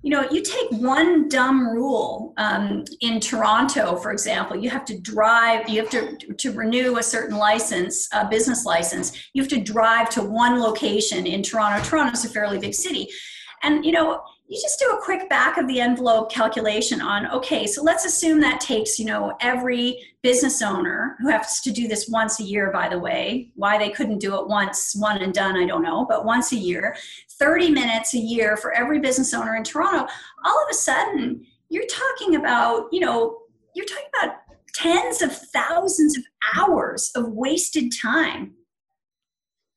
[0.03, 4.99] you know you take one dumb rule um, in toronto for example you have to
[5.01, 9.61] drive you have to to renew a certain license a business license you have to
[9.61, 11.83] drive to one location in toronto.
[11.85, 13.09] Toronto's a fairly big city.
[13.63, 17.67] And you know you just do a quick back of the envelope calculation on okay
[17.67, 22.09] so let's assume that takes you know every business owner who has to do this
[22.09, 25.57] once a year by the way why they couldn't do it once one and done
[25.57, 26.97] i don't know but once a year
[27.39, 30.07] 30 minutes a year for every business owner in toronto
[30.45, 33.39] all of a sudden you're talking about you know
[33.75, 34.39] you're talking about
[34.75, 36.25] tens of thousands of
[36.57, 38.55] hours of wasted time.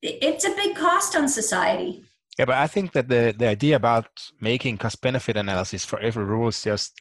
[0.01, 2.03] It's a big cost on society
[2.41, 4.07] yeah, but I think that the, the idea about
[4.39, 6.99] making cost benefit analysis for every rule is just,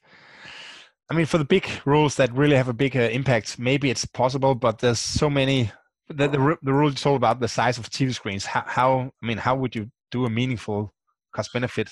[1.11, 4.05] I mean, for the big rules that really have a big uh, impact, maybe it's
[4.05, 5.73] possible, but there's so many.
[6.11, 8.45] The, the, the rule is all about the size of TV screens.
[8.45, 10.93] How, how, I mean, how would you do a meaningful
[11.35, 11.89] cost benefit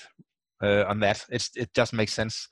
[0.61, 1.25] uh, on that?
[1.29, 2.47] It's, it just makes sense.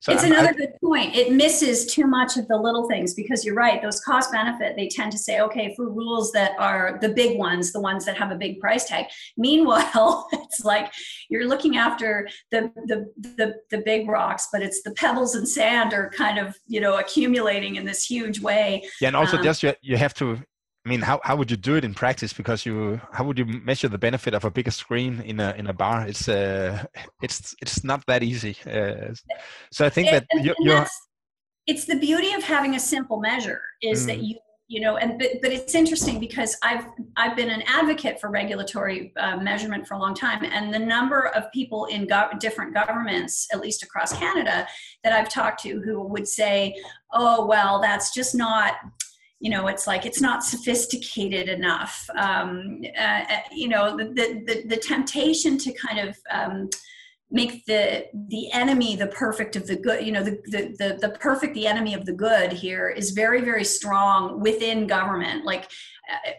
[0.00, 1.14] So it's I'm, another I, good point.
[1.14, 3.80] It misses too much of the little things because you're right.
[3.82, 7.72] Those cost benefit, they tend to say, okay, for rules that are the big ones,
[7.72, 9.06] the ones that have a big price tag.
[9.36, 10.92] Meanwhile, it's like
[11.28, 15.92] you're looking after the the the, the big rocks, but it's the pebbles and sand
[15.92, 18.84] are kind of you know accumulating in this huge way.
[19.00, 20.38] Yeah, and also um, just you, you have to
[20.86, 22.32] I mean, how, how would you do it in practice?
[22.32, 25.66] Because you, how would you measure the benefit of a bigger screen in a in
[25.66, 26.06] a bar?
[26.06, 26.84] It's uh,
[27.20, 28.56] it's it's not that easy.
[28.64, 29.12] Uh,
[29.72, 30.86] so I think that you, you're.
[31.66, 34.06] It's the beauty of having a simple measure is mm.
[34.06, 34.36] that you
[34.68, 39.12] you know and but, but it's interesting because i've i've been an advocate for regulatory
[39.16, 43.46] uh, measurement for a long time and the number of people in go- different governments
[43.52, 44.66] at least across canada
[45.04, 46.74] that i've talked to who would say
[47.12, 48.74] oh well that's just not
[49.40, 52.08] you know it's like it's not sophisticated enough.
[52.16, 54.04] Um, uh, uh, you know the,
[54.46, 56.70] the, the temptation to kind of um,
[57.30, 61.18] make the the enemy the perfect of the good you know the, the the the
[61.18, 65.44] perfect the enemy of the good here is very very strong within government.
[65.44, 65.68] Like
[66.08, 66.30] uh,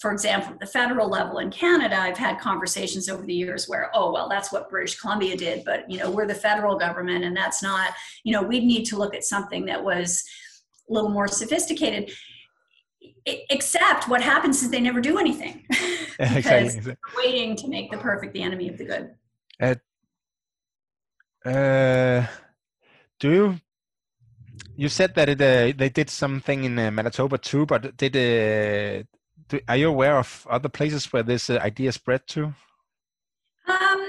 [0.00, 4.12] for example the federal level in canada i've had conversations over the years where oh
[4.12, 7.60] well that's what british columbia did but you know we're the federal government and that's
[7.60, 7.90] not
[8.22, 10.22] you know we'd need to look at something that was
[10.88, 12.10] little more sophisticated
[13.26, 15.64] except what happens is they never do anything.
[16.16, 16.96] Because exactly.
[17.16, 19.10] waiting to make the perfect the enemy of the good.
[19.60, 19.74] Uh,
[21.44, 22.26] uh,
[23.18, 23.60] do you
[24.76, 29.02] you said that it, uh, they did something in uh, manitoba too but did uh,
[29.48, 32.54] do, are you aware of other places where this uh, idea spread to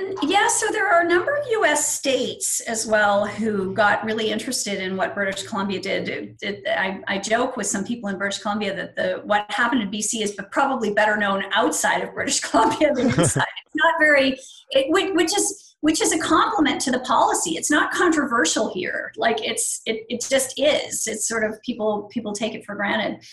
[0.06, 4.30] um, yeah, so there are a number of US states as well who got really
[4.30, 6.10] interested in what British Columbia did.
[6.10, 9.82] It, it, I, I, joke with some people in British Columbia that the what happened
[9.82, 13.46] in BC is probably better known outside of British Columbia than inside.
[13.66, 14.38] it's not very,
[14.72, 17.52] it, which is which is a compliment to the policy.
[17.52, 19.12] It's not controversial here.
[19.18, 21.06] Like it's it, it just is.
[21.06, 23.24] It's sort of people people take it for granted.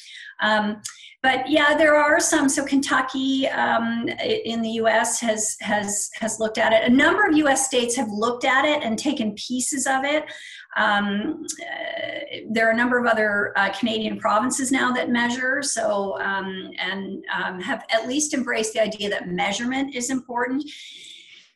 [0.43, 0.83] Um,
[1.23, 2.49] but yeah, there are some.
[2.49, 5.21] So Kentucky um, in the U.S.
[5.21, 6.91] has has has looked at it.
[6.91, 7.65] A number of U.S.
[7.65, 10.25] states have looked at it and taken pieces of it.
[10.77, 15.63] Um, uh, there are a number of other uh, Canadian provinces now that measure.
[15.63, 20.69] So um, and um, have at least embraced the idea that measurement is important.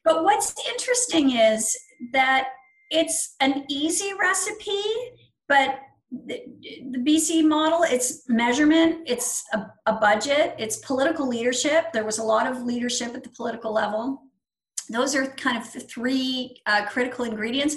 [0.05, 1.77] But what's interesting is
[2.13, 2.51] that
[2.91, 4.81] it's an easy recipe,
[5.49, 5.81] but
[6.27, 6.43] the,
[6.91, 11.93] the BC model, it's measurement, it's a, a, budget, it's political leadership.
[11.93, 14.23] There was a lot of leadership at the political level.
[14.89, 17.77] Those are kind of the three uh, critical ingredients.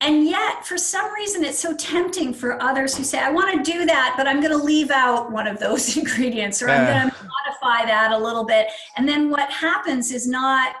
[0.00, 3.72] and yet for some reason it's so tempting for others who say i want to
[3.72, 7.10] do that but i'm going to leave out one of those ingredients or i'm going
[7.10, 10.74] to modify that a little bit and then what happens is not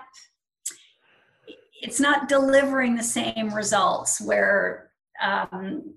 [1.84, 4.90] it's not delivering the same results where
[5.22, 5.94] um,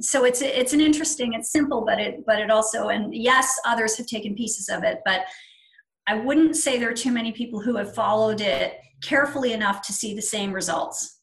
[0.00, 3.96] so it's it's an interesting it's simple but it but it also and yes others
[3.96, 5.22] have taken pieces of it but
[6.06, 9.92] i wouldn't say there are too many people who have followed it carefully enough to
[9.92, 11.20] see the same results.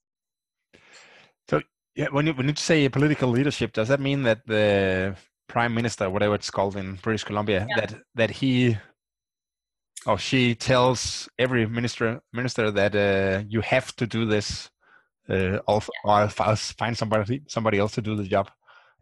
[1.49, 1.61] So
[1.95, 5.15] yeah when you when you say political leadership does that mean that the
[5.47, 7.75] prime minister whatever it's called in british columbia yeah.
[7.79, 8.75] that that he
[10.07, 14.69] or she tells every minister minister that uh, you have to do this
[15.29, 18.49] uh, or, or find somebody somebody else to do the job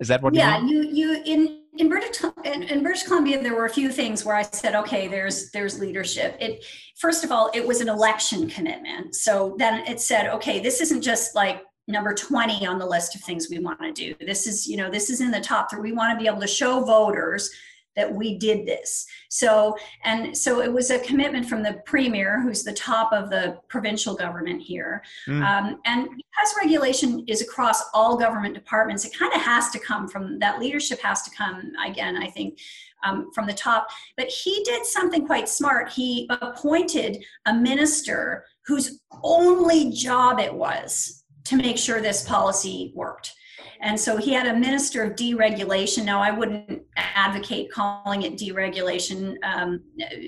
[0.02, 3.56] is that what yeah, you you you in in British in, in, British Columbia there
[3.56, 6.36] were a few things where I said, okay, there's there's leadership.
[6.40, 6.66] It
[6.98, 9.16] first of all, it was an election commitment.
[9.16, 13.22] So then it said, okay, this isn't just like number 20 on the list of
[13.22, 14.16] things we want to do.
[14.26, 15.82] This is, you know, this is in the top three.
[15.82, 17.52] We want to be able to show voters
[17.96, 19.06] that we did this.
[19.30, 23.58] So, and so it was a commitment from the premier, who's the top of the
[23.68, 25.04] provincial government here.
[25.28, 25.44] Mm.
[25.44, 30.08] Um, and because regulation is across all government departments, it kind of has to come
[30.08, 32.60] from that leadership, has to come again, I think.
[33.04, 35.92] Um, from the top, but he did something quite smart.
[35.92, 43.34] He appointed a minister whose only job it was to make sure this policy worked.
[43.82, 46.06] And so he had a minister of deregulation.
[46.06, 49.82] Now, I wouldn't advocate calling it deregulation, um,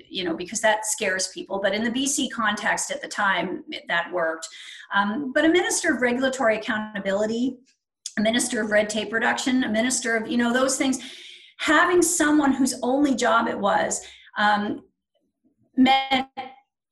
[0.10, 1.60] you know, because that scares people.
[1.62, 4.48] But in the BC context at the time, that worked.
[4.94, 7.58] Um, but a minister of regulatory accountability,
[8.18, 11.00] a minister of red tape reduction, a minister of, you know, those things,
[11.58, 14.06] having someone whose only job it was
[14.38, 14.82] um,
[15.78, 16.28] meant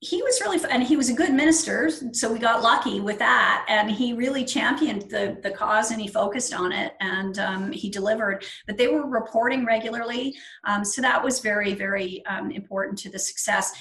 [0.02, 3.64] he was really and he was a good minister so we got lucky with that
[3.68, 7.88] and he really championed the the cause and he focused on it and um, he
[7.88, 8.44] delivered.
[8.66, 10.34] But they were reporting regularly
[10.64, 13.72] um, so that was very very um, important to the success.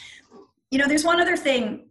[0.69, 1.87] You know there's one other thing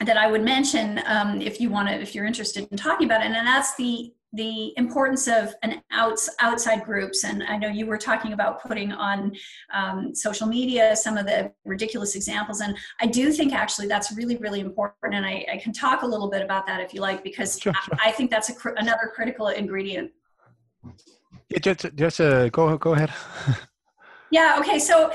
[0.00, 3.20] that i would mention um, if you want to if you're interested in talking about
[3.20, 7.24] it and that's the the importance of an outs, outside groups.
[7.24, 9.32] And i know you were talking about putting on
[9.72, 12.60] um, social media some of the ridiculous examples.
[12.60, 15.14] And i do think actually that's really really important.
[15.14, 17.74] And i, I can talk a little bit about that if you like because sure,
[17.74, 17.98] sure.
[18.02, 20.10] I, I, think that's a, another critical ingredient.
[21.48, 23.12] Yeah, just, just uh, go go ahead.
[24.32, 24.78] Yeah okay.
[24.78, 25.12] So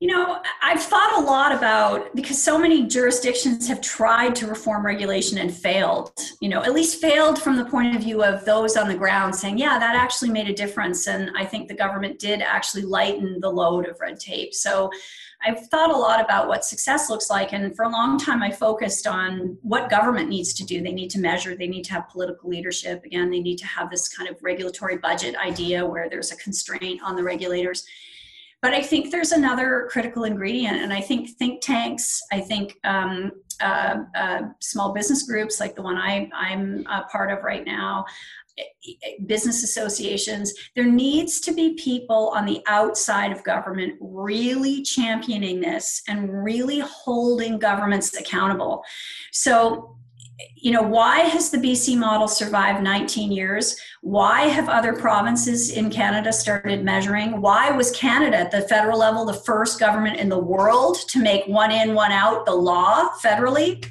[0.00, 4.86] you know, I've thought a lot about because so many jurisdictions have tried to reform
[4.86, 8.76] regulation and failed, you know, at least failed from the point of view of those
[8.76, 11.08] on the ground saying, yeah, that actually made a difference.
[11.08, 14.54] And I think the government did actually lighten the load of red tape.
[14.54, 14.88] So
[15.44, 17.52] I've thought a lot about what success looks like.
[17.52, 20.80] And for a long time, I focused on what government needs to do.
[20.80, 23.04] They need to measure, they need to have political leadership.
[23.04, 27.00] Again, they need to have this kind of regulatory budget idea where there's a constraint
[27.02, 27.84] on the regulators
[28.60, 33.32] but I think there's another critical ingredient, and I think think tanks, I think um,
[33.60, 38.04] uh, uh, small business groups like the one I, I'm a part of right now,
[39.26, 46.02] business associations, there needs to be people on the outside of government really championing this
[46.08, 48.82] and really holding governments accountable.
[49.32, 49.97] So
[50.54, 53.76] you know, why has the BC model survived 19 years?
[54.02, 57.40] Why have other provinces in Canada started measuring?
[57.40, 61.46] Why was Canada at the federal level the first government in the world to make
[61.46, 63.84] one in, one out the law federally?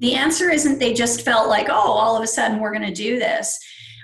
[0.00, 2.94] The answer isn't they just felt like, oh, all of a sudden we're going to
[2.94, 3.58] do this.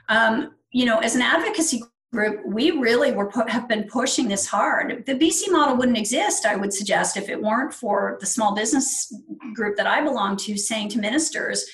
[0.09, 1.83] Um, you know, as an advocacy
[2.13, 5.05] we really were have been pushing this hard.
[5.07, 9.13] The BC model wouldn't exist, I would suggest, if it weren't for the small business
[9.55, 11.67] group that I belong to saying to ministers,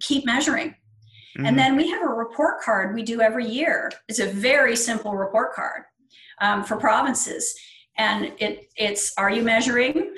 [0.00, 0.70] keep measuring.
[0.70, 1.46] Mm-hmm.
[1.46, 3.90] And then we have a report card we do every year.
[4.08, 5.84] It's a very simple report card
[6.40, 7.54] um, for provinces.
[7.96, 10.14] And it, it's are you measuring?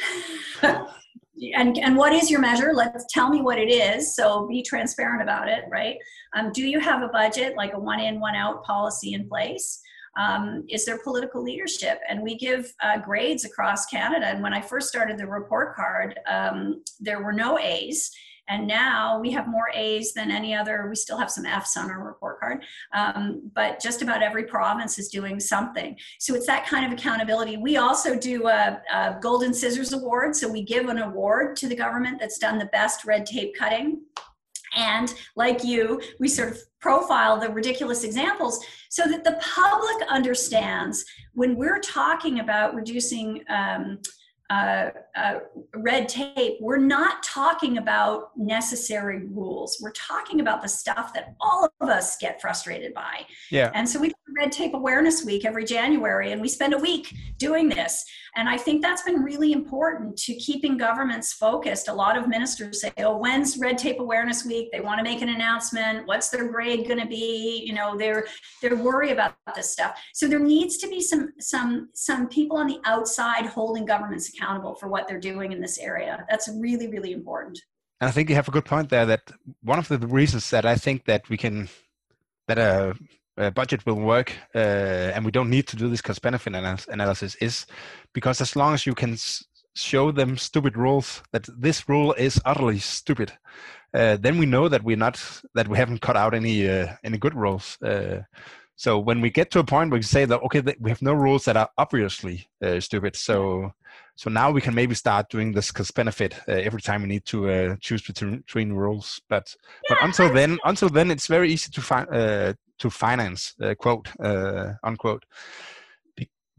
[1.54, 2.72] and and what is your measure?
[2.74, 5.96] Let's tell me what it is so be transparent about it right?
[6.34, 9.80] Um, do you have a budget like a one in one out policy in place?
[10.18, 12.00] Um, is there political leadership?
[12.08, 14.26] And we give uh, grades across canada.
[14.26, 18.10] And when i first started the report card um, there were no a's
[18.48, 20.86] and now we have more A's than any other.
[20.88, 24.98] We still have some F's on our report card, um, but just about every province
[24.98, 25.96] is doing something.
[26.18, 27.56] So it's that kind of accountability.
[27.56, 30.36] We also do a, a Golden Scissors Award.
[30.36, 34.02] So we give an award to the government that's done the best red tape cutting.
[34.76, 41.04] And like you, we sort of profile the ridiculous examples so that the public understands
[41.32, 43.98] when we're talking about reducing um,
[44.50, 45.38] uh, uh,
[45.74, 49.78] red tape, we're not talking about necessary rules.
[49.82, 53.26] We're talking about the stuff that all of us get frustrated by.
[53.50, 53.70] Yeah.
[53.74, 57.14] And so we do Red Tape Awareness Week every January, and we spend a week
[57.38, 58.04] doing this.
[58.36, 61.88] And I think that's been really important to keeping governments focused.
[61.88, 65.22] A lot of ministers say, "Oh, when's Red Tape Awareness Week?" They want to make
[65.22, 66.06] an announcement.
[66.06, 67.64] What's their grade going to be?
[67.66, 68.26] You know, they're
[68.60, 69.98] they're worried about this stuff.
[70.12, 74.74] So there needs to be some some some people on the outside holding governments accountable
[74.74, 76.26] for what they're doing in this area.
[76.28, 77.58] That's really really important.
[78.00, 79.06] And I think you have a good point there.
[79.06, 79.32] That
[79.62, 81.70] one of the reasons that I think that we can
[82.48, 82.94] that a,
[83.36, 87.34] a budget will work uh, and we don't need to do this cost benefit analysis
[87.36, 87.66] is
[88.12, 89.16] because as long as you can
[89.74, 93.32] show them stupid rules that this rule is utterly stupid
[93.94, 97.18] uh, then we know that we're not that we haven't cut out any uh, any
[97.18, 98.20] good rules uh,
[98.76, 101.12] so when we get to a point where we say that okay we have no
[101.12, 103.72] rules that are obviously uh, stupid so
[104.14, 107.26] so now we can maybe start doing this cost benefit uh, every time we need
[107.26, 109.20] to uh, choose between, between rules.
[109.28, 109.54] But
[109.90, 112.08] but until then until then it's very easy to find
[112.78, 114.08] to finance quote
[114.82, 115.24] unquote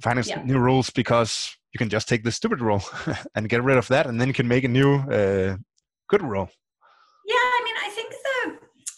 [0.01, 0.43] finance yeah.
[0.43, 2.84] new rules because you can just take the stupid rule
[3.36, 5.57] and get rid of that and then you can make a new uh,
[6.07, 6.49] good rule
[7.26, 8.57] yeah i mean i think the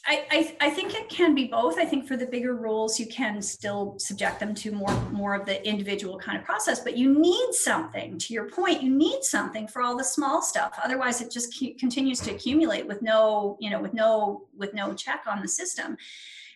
[0.10, 1.78] I, I, I think it can be both.
[1.78, 5.46] I think for the bigger rules, you can still subject them to more more of
[5.46, 8.18] the individual kind of process, but you need something.
[8.18, 10.80] To your point, you need something for all the small stuff.
[10.84, 15.26] Otherwise, it just continues to accumulate with no you know with no with no check
[15.28, 15.96] on the system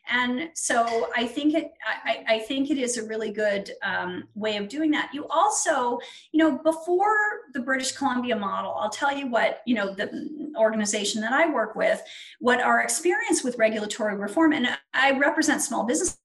[0.10, 1.72] and so i think it
[2.06, 5.12] i, I think it is a really good um, way of doing that.
[5.14, 6.00] You also
[6.32, 7.16] you know before
[7.54, 11.76] the british columbia model i'll tell you what you know the organization that i work
[11.76, 12.02] with
[12.40, 16.18] what our experience with regulatory reform and i represent small business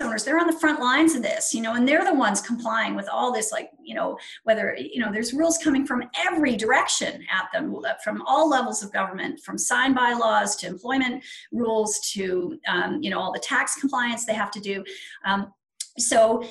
[0.00, 2.94] owners they're on the front lines of this you know and they're the ones complying
[2.94, 7.22] with all this like you know whether you know there's rules coming from every direction
[7.32, 11.22] at them from all levels of government from sign bylaws to employment
[11.52, 14.84] rules to um, you know all the tax compliance they have to do.
[15.24, 15.52] Um,
[15.98, 16.44] so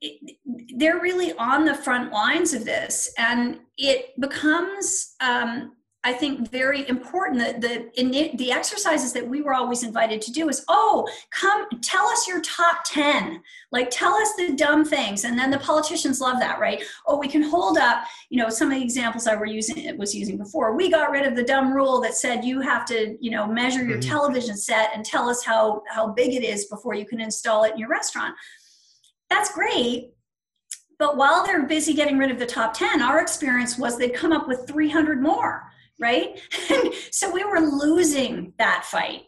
[0.00, 0.36] it,
[0.76, 5.72] they're really on the front lines of this and it becomes um,
[6.02, 10.32] I think very important that the in the exercises that we were always invited to
[10.32, 15.24] do is oh come tell us your top 10 like tell us the dumb things.
[15.24, 16.82] And then the politicians love that right?
[17.06, 20.14] Oh we can hold up you know some of the examples I were using was
[20.14, 20.74] using before.
[20.74, 23.84] We got rid of the dumb rule that said you have to you know measure
[23.84, 24.08] your mm-hmm.
[24.08, 27.72] television set and tell us how how big it is before you can install it
[27.72, 28.34] in your restaurant.
[29.28, 30.12] That's great
[30.98, 34.32] but while they're busy getting rid of the top 10 our experience was they'd come
[34.32, 35.70] up with 300 more
[36.00, 36.40] right?
[37.12, 39.24] So we were losing that fight.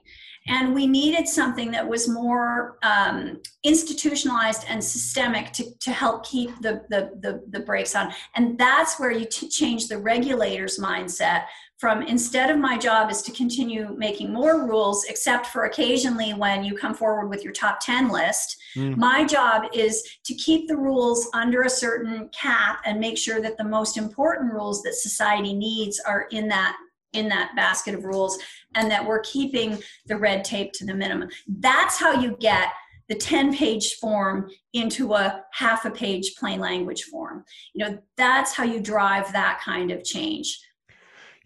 [0.49, 6.51] And we needed something that was more um, institutionalized and systemic to, to help keep
[6.61, 8.13] the, the, the, the brakes on.
[8.35, 11.45] And that's where you t- change the regulator's mindset
[11.83, 16.63] from instead of my job is to continue making more rules, except for occasionally when
[16.63, 18.57] you come forward with your top 10 list.
[18.77, 18.97] Mm.
[18.97, 23.59] My job is to keep the rules under a certain cap and make sure that
[23.59, 26.77] the most important rules that society needs are in that
[27.13, 28.39] in that basket of rules
[28.75, 31.29] and that we're keeping the red tape to the minimum.
[31.47, 32.69] That's how you get
[33.09, 37.45] the 10 page form into a half a page plain language form.
[37.75, 40.59] You know, that's how you drive that kind of change.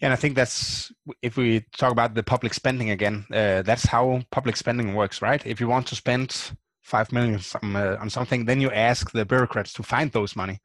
[0.00, 3.86] Yeah, and I think that's if we talk about the public spending again, uh, that's
[3.86, 5.44] how public spending works, right?
[5.46, 6.52] If you want to spend
[6.82, 10.60] five million uh, on something, then you ask the bureaucrats to find those money.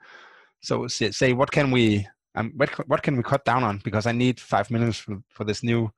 [0.61, 4.11] So say, what can we um, what what can we cut down on because I
[4.11, 5.91] need five million for, for this new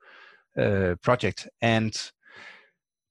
[0.58, 1.47] uh, project.
[1.62, 1.95] And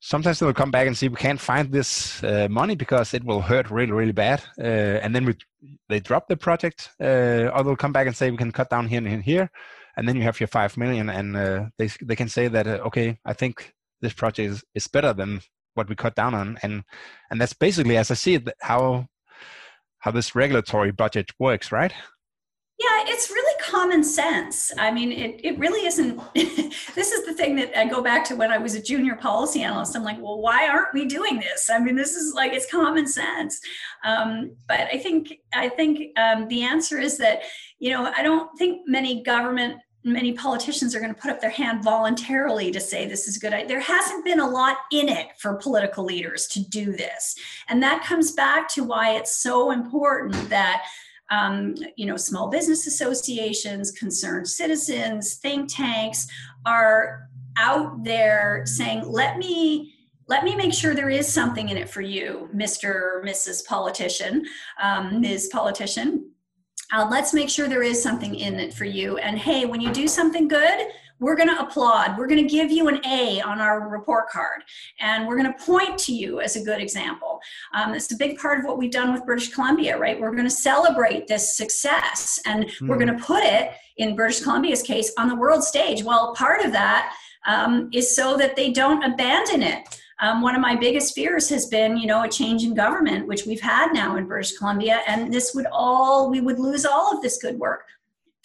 [0.00, 3.24] sometimes they will come back and say we can't find this uh, money because it
[3.24, 4.42] will hurt really really bad.
[4.58, 5.36] Uh, and then we,
[5.88, 8.86] they drop the project uh, or they'll come back and say we can cut down
[8.88, 9.50] here and here
[9.96, 12.80] and then you have your five million, and uh, they they can say that uh,
[12.86, 15.40] okay, I think this project is, is better than
[15.74, 16.82] what we cut down on, and
[17.30, 19.06] and that's basically as I see it how
[19.98, 21.92] how this regulatory budget works, right?
[22.78, 24.70] Yeah, it's really common sense.
[24.78, 26.20] I mean, it, it really isn't.
[26.34, 29.62] this is the thing that I go back to when I was a junior policy
[29.62, 29.96] analyst.
[29.96, 31.70] I'm like, well, why aren't we doing this?
[31.70, 33.60] I mean, this is like it's common sense.
[34.04, 37.40] Um, but I think I think um, the answer is that
[37.78, 41.50] you know I don't think many government many politicians are going to put up their
[41.50, 43.68] hand voluntarily to say this is a good.
[43.68, 47.36] There hasn't been a lot in it for political leaders to do this.
[47.68, 50.84] And that comes back to why it's so important that
[51.30, 56.26] um, you know, small business associations, concerned citizens, think tanks
[56.66, 59.94] are out there saying, let me
[60.28, 63.22] let me make sure there is something in it for you, Mr.
[63.24, 63.66] Mrs.
[63.66, 64.46] Politician,
[64.80, 65.50] um, Ms.
[65.52, 66.30] Politician.
[66.92, 69.16] Uh, let's make sure there is something in it for you.
[69.18, 70.88] And hey, when you do something good,
[71.22, 72.18] we're going to applaud.
[72.18, 74.62] We're going to give you an A on our report card,
[75.00, 77.40] and we're going to point to you as a good example.
[77.74, 80.20] Um, it's a big part of what we've done with British Columbia, right?
[80.20, 82.88] We're going to celebrate this success, and mm.
[82.88, 86.02] we're going to put it, in British Columbia's case, on the world stage.
[86.02, 87.14] Well, part of that
[87.46, 90.00] um, is so that they don't abandon it.
[90.20, 93.44] Um, one of my biggest fears has been, you know, a change in government, which
[93.44, 97.22] we've had now in British Columbia, and this would all we would lose all of
[97.22, 97.84] this good work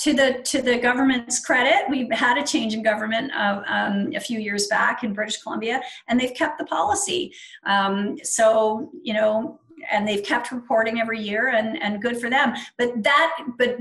[0.07, 4.19] to the to the government's credit, we've had a change in government uh, um, a
[4.21, 7.33] few years back in British Columbia, and they've kept the policy.
[7.65, 9.59] Um, so you know,
[9.91, 12.53] and they've kept reporting every year, and and good for them.
[12.77, 13.79] But that, but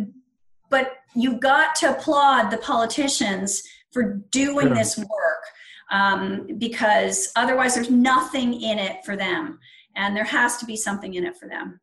[0.69, 3.63] but you've got to applaud the politicians
[3.93, 4.75] for doing sure.
[4.75, 5.45] this work
[5.93, 9.61] um, because otherwise there's nothing in it for them,
[9.95, 11.81] and there has to be something in it for them.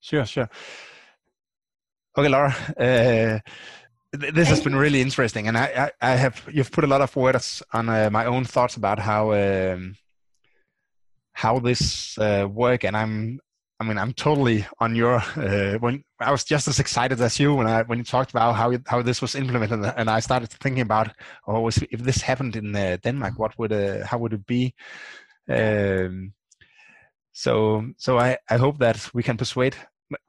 [0.00, 0.50] Sure, sure.
[2.16, 2.54] Okay, Laura.
[2.78, 3.38] Uh,
[4.12, 7.16] this has been really interesting, and I, I, I, have you've put a lot of
[7.16, 9.96] words on uh, my own thoughts about how um,
[11.32, 13.40] how this uh, work, and I'm
[13.80, 17.54] I mean I'm totally on your uh, when I was just as excited as you
[17.54, 20.82] when I when you talked about how how this was implemented, and I started thinking
[20.82, 21.08] about
[21.46, 24.74] oh if this happened in uh, Denmark, what would uh, how would it be?
[25.48, 26.34] Um,
[27.32, 29.76] so so I, I hope that we can persuade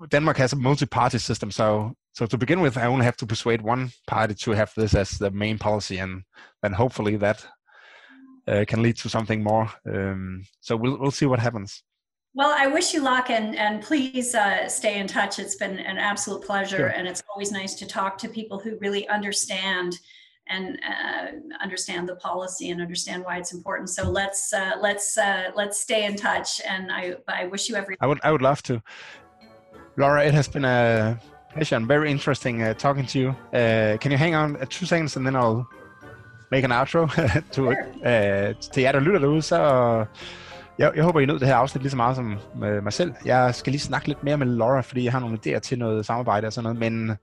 [0.09, 3.61] Denmark has a multi-party system, so so to begin with, I only have to persuade
[3.61, 6.23] one party to have this as the main policy, and
[6.61, 7.45] then hopefully that
[8.47, 9.69] uh, can lead to something more.
[9.85, 11.83] Um, so we'll we'll see what happens.
[12.35, 15.39] Well, I wish you luck, and and please uh, stay in touch.
[15.39, 16.87] It's been an absolute pleasure, sure.
[16.87, 19.99] and it's always nice to talk to people who really understand
[20.47, 21.27] and uh,
[21.61, 23.89] understand the policy and understand why it's important.
[23.89, 27.95] So let's uh, let's uh, let's stay in touch, and I I wish you every.
[28.01, 28.81] I would I would love to.
[29.97, 31.17] Laura, it has been a
[31.53, 33.29] pleasure and very interesting uh, talking to you.
[33.53, 35.67] Uh, can you hang on uh, two seconds, and then I'll
[36.51, 37.07] make an outro
[37.51, 39.41] to, uh, til jer, der lytter derude.
[39.41, 39.57] Så
[40.77, 43.13] jeg, jeg håber, I nød det her afsnit lige så meget som med mig selv.
[43.25, 46.05] Jeg skal lige snakke lidt mere med Laura, fordi jeg har nogle idéer til noget
[46.05, 46.91] samarbejde og sådan noget.
[46.91, 47.17] Men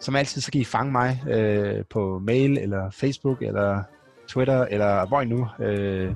[0.00, 3.82] som altid, så kan I fange mig øh, på mail, eller Facebook, eller
[4.28, 6.14] Twitter, eller hvor I nu øh,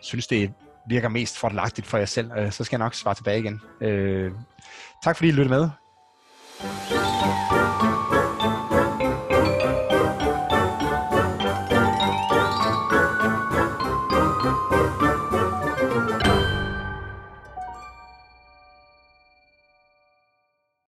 [0.00, 0.52] synes, det
[0.88, 3.60] virker mest fordelagtigt for jer selv, øh, så skal jeg nok svare tilbage igen.
[3.80, 4.32] Øh,
[5.04, 5.70] tak fordi I lyttede med.